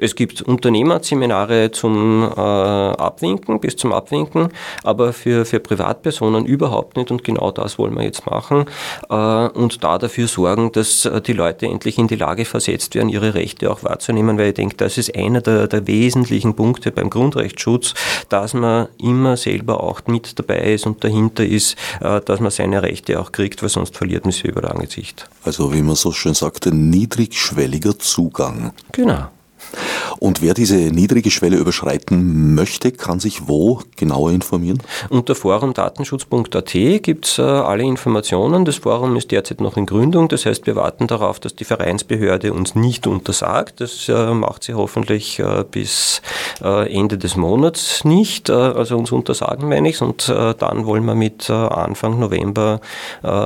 [0.00, 4.48] Es gibt Unternehmerseminare zum äh, Abwinken, bis zum Abwinken,
[4.84, 8.66] aber für, für Privatpersonen überhaupt nicht und genau das wollen wir jetzt machen
[9.10, 13.08] äh, und da dafür sorgen, dass äh, die Leute endlich in die Lage versetzt werden,
[13.08, 17.10] ihre Rechte auch wahrzunehmen, weil ich denke, das ist einer der, der wesentlichen Punkte beim
[17.10, 17.94] Grundrechtsschutz,
[18.28, 22.82] dass man immer selber auch mit dabei ist und dahinter ist, äh, dass man seine
[22.82, 25.28] Rechte auch kriegt, weil sonst verliert man sie über lange Sicht.
[25.44, 28.72] Also wie man so schön sagte, niedrigschwelliger Zugang.
[28.92, 29.28] Genau.
[30.20, 34.82] Und wer diese niedrige Schwelle überschreiten möchte, kann sich wo genauer informieren?
[35.08, 38.64] Unter forumdatenschutz.at gibt es äh, alle Informationen.
[38.64, 40.28] Das Forum ist derzeit noch in Gründung.
[40.28, 43.80] Das heißt, wir warten darauf, dass die Vereinsbehörde uns nicht untersagt.
[43.80, 46.22] Das äh, macht sie hoffentlich äh, bis
[46.62, 48.48] äh, Ende des Monats nicht.
[48.48, 50.00] Äh, also uns untersagen meine ich.
[50.02, 52.80] Und äh, dann wollen wir mit Anfang November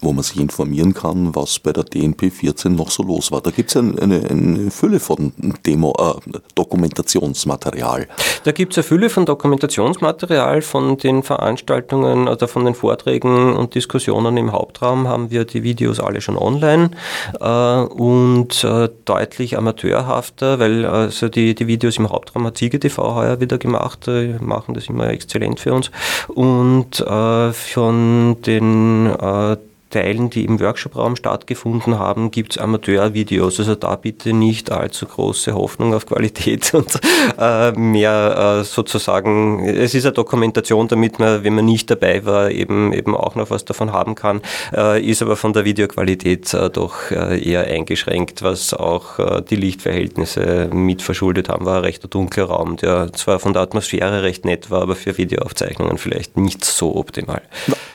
[0.02, 3.42] wo man sich informieren kann, was bei der DNP 14 noch so los war.
[3.42, 5.34] Da gibt es eine, eine, eine, Fülle von
[5.66, 8.08] Demo, äh, Dokumentationsmaterial.
[8.44, 13.76] Da gibt es eine Fülle von Dokumentationsmaterial von den Veranstaltungen oder von den Vorträgen und
[13.76, 16.92] Diskussionen im Hauptraum haben wir die Videos alle schon online
[17.40, 23.16] äh, und äh, deutlich amateurhafter, weil also die, die Videos im Hauptraum hat Ziege TV
[23.16, 25.92] heuer wieder gemacht, äh, machen das immer exzellent für uns
[26.28, 29.58] und äh, von den äh,
[29.90, 33.60] Teilen, die im Workshopraum stattgefunden haben, gibt es Amateurvideos.
[33.60, 37.00] Also da bitte nicht allzu große Hoffnung auf Qualität und
[37.38, 42.52] äh, mehr äh, sozusagen, es ist eine Dokumentation, damit man, wenn man nicht dabei war,
[42.52, 44.42] eben, eben auch noch was davon haben kann,
[44.76, 49.56] äh, ist aber von der Videoqualität äh, doch äh, eher eingeschränkt, was auch äh, die
[49.56, 51.66] Lichtverhältnisse mit verschuldet haben.
[51.66, 55.18] War ein recht dunkler Raum, der zwar von der Atmosphäre recht nett war, aber für
[55.18, 57.42] Videoaufzeichnungen vielleicht nicht so optimal.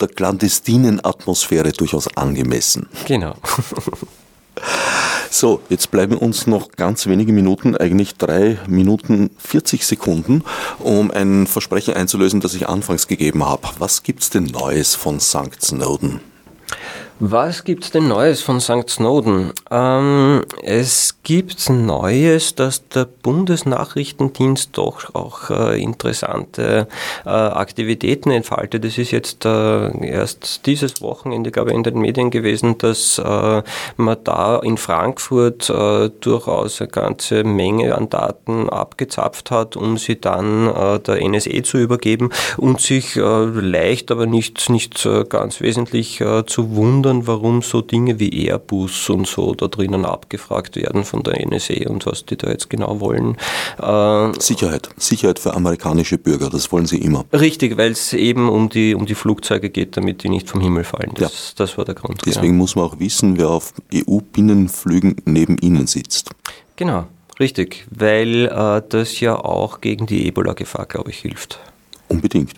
[0.01, 2.89] Der clandestinen Atmosphäre durchaus angemessen.
[3.07, 3.35] Genau.
[5.35, 10.45] So, jetzt bleiben uns noch ganz wenige Minuten, eigentlich drei Minuten 40 Sekunden,
[10.79, 13.67] um ein Versprechen einzulösen, das ich anfangs gegeben habe.
[13.79, 15.61] Was gibt es denn Neues von St.
[15.63, 16.21] Snowden?
[17.25, 18.91] Was gibt es denn Neues von St.
[18.91, 19.53] Snowden?
[19.71, 26.89] Ähm, es gibt Neues, dass der Bundesnachrichtendienst doch auch äh, interessante
[27.25, 28.85] äh, Aktivitäten entfaltet.
[28.85, 33.63] Es ist jetzt äh, erst dieses Wochenende, glaube ich, in den Medien gewesen, dass äh,
[33.97, 40.21] man da in Frankfurt äh, durchaus eine ganze Menge an Daten abgezapft hat, um sie
[40.21, 46.75] dann äh, der NSE zu übergeben und sich leicht, aber nicht, nicht ganz wesentlich zu
[46.75, 51.47] wundern, wundern, warum so Dinge wie Airbus und so da drinnen abgefragt werden von der
[51.47, 53.37] NSA und was die da jetzt genau wollen.
[53.79, 54.89] Äh, Sicherheit.
[54.97, 57.25] Sicherheit für amerikanische Bürger, das wollen sie immer.
[57.33, 60.85] Richtig, weil es eben um die, um die Flugzeuge geht, damit die nicht vom Himmel
[60.85, 61.13] fallen.
[61.15, 61.55] Das, ja.
[61.57, 62.23] das war der Grund.
[62.27, 62.59] Deswegen genau.
[62.59, 66.31] muss man auch wissen, wer auf EU-Binnenflügen neben ihnen sitzt.
[66.77, 67.07] Genau,
[67.39, 71.61] richtig, weil äh, das ja auch gegen die Ebola-Gefahr, glaube ich, hilft.
[72.09, 72.53] Unbedingt.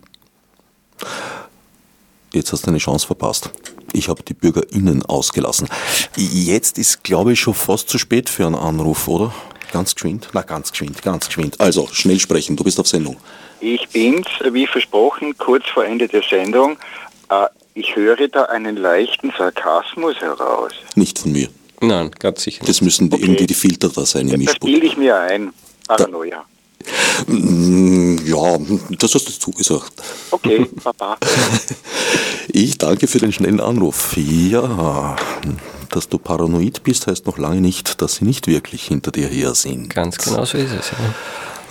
[2.34, 3.50] Jetzt hast du eine Chance verpasst.
[3.92, 5.68] Ich habe die BürgerInnen ausgelassen.
[6.16, 9.32] Jetzt ist, glaube ich, schon fast zu spät für einen Anruf, oder?
[9.72, 10.28] Ganz geschwind?
[10.32, 11.60] Na, ganz geschwind, ganz geschwind.
[11.60, 13.16] Also, schnell sprechen, du bist auf Sendung.
[13.60, 16.76] Ich bin's, wie versprochen, kurz vor Ende der Sendung.
[17.28, 20.72] Äh, ich höre da einen leichten Sarkasmus heraus.
[20.96, 21.48] Nicht von mir.
[21.80, 22.60] Nein, ganz sicher.
[22.60, 22.68] Nicht.
[22.68, 23.24] Das müssen die, okay.
[23.24, 25.52] irgendwie die Filter da sein im Das bilde ich mir ein.
[25.86, 26.38] Paranoia.
[26.38, 26.44] Da
[27.28, 28.58] ja,
[28.98, 29.92] das hast du zugesagt.
[30.30, 31.16] Okay, Papa.
[32.48, 34.16] Ich danke für den schnellen Anruf.
[34.16, 35.16] Ja,
[35.90, 39.54] dass du paranoid bist, heißt noch lange nicht, dass sie nicht wirklich hinter dir her
[39.54, 39.94] sind.
[39.94, 40.90] Ganz genau so ist es.
[40.90, 41.14] Ja.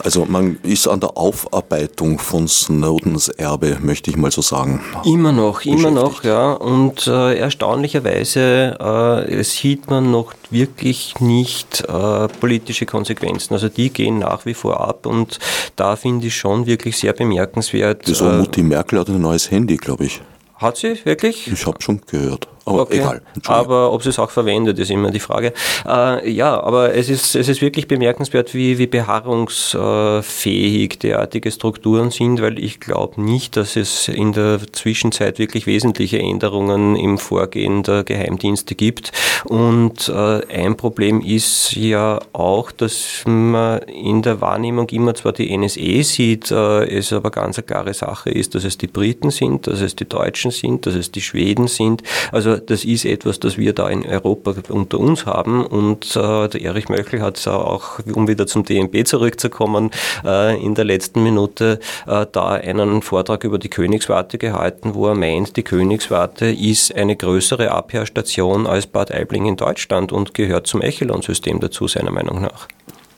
[0.03, 4.81] Also man ist an der Aufarbeitung von Snowdens Erbe, möchte ich mal so sagen.
[5.05, 6.51] Immer noch, immer noch, ja.
[6.53, 13.53] Und äh, erstaunlicherweise äh, sieht man noch wirklich nicht äh, politische Konsequenzen.
[13.53, 15.39] Also die gehen nach wie vor ab und
[15.77, 18.07] da finde ich schon wirklich sehr bemerkenswert.
[18.07, 20.21] Äh, Mutti Merkel hat ein neues Handy, glaube ich.
[20.63, 21.51] Hat sie wirklich?
[21.51, 22.47] Ich habe schon gehört.
[22.65, 22.99] Aber okay.
[22.99, 23.21] egal.
[23.45, 25.51] Aber ob sie es auch verwendet, ist immer die Frage.
[25.85, 32.41] Äh, ja, aber es ist, es ist wirklich bemerkenswert, wie, wie beharrungsfähig derartige Strukturen sind,
[32.41, 38.05] weil ich glaube nicht, dass es in der Zwischenzeit wirklich wesentliche Änderungen im Vorgehen der
[38.05, 39.11] Geheimdienste gibt.
[39.43, 45.57] Und äh, ein Problem ist ja auch, dass man in der Wahrnehmung immer zwar die
[45.57, 49.67] NSE sieht, äh, es aber ganz eine klare Sache ist, dass es die Briten sind,
[49.67, 52.03] dass es die Deutschen sind, dass es die Schweden sind.
[52.31, 55.65] Also das ist etwas, das wir da in Europa unter uns haben.
[55.65, 59.91] Und äh, der Erich Möchel hat auch, um wieder zum DNB zurückzukommen,
[60.25, 65.15] äh, in der letzten Minute äh, da einen Vortrag über die Königswarte gehalten, wo er
[65.15, 70.81] meint, die Königswarte ist eine größere Abhörstation als Bad Aibling in Deutschland und gehört zum
[70.81, 72.67] Echelon-System dazu, seiner Meinung nach.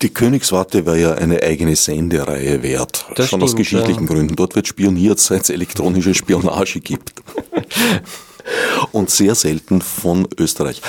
[0.01, 3.05] Die Königswarte wäre ja eine eigene Sendereihe wert.
[3.15, 4.13] Das Schon stimmt, aus geschichtlichen ja.
[4.13, 4.35] Gründen.
[4.35, 7.13] Dort wird spioniert, seit es elektronische Spionage gibt.
[8.91, 10.81] und sehr selten von Österreich.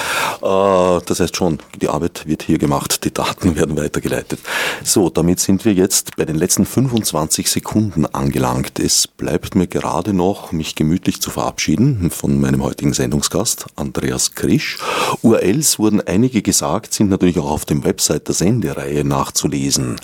[0.42, 4.40] Äh, das heißt schon, die Arbeit wird hier gemacht, die Daten werden weitergeleitet.
[4.84, 8.78] So, damit sind wir jetzt bei den letzten 25 Sekunden angelangt.
[8.78, 14.78] Es bleibt mir gerade noch, mich gemütlich zu verabschieden von meinem heutigen Sendungsgast, Andreas Krisch.
[15.22, 19.96] URLs wurden einige gesagt, sind natürlich auch auf dem Website der Sendereihe nachzulesen.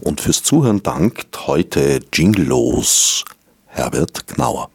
[0.00, 3.24] Und fürs Zuhören dankt heute Jinglos
[3.66, 4.70] Herbert Knauer.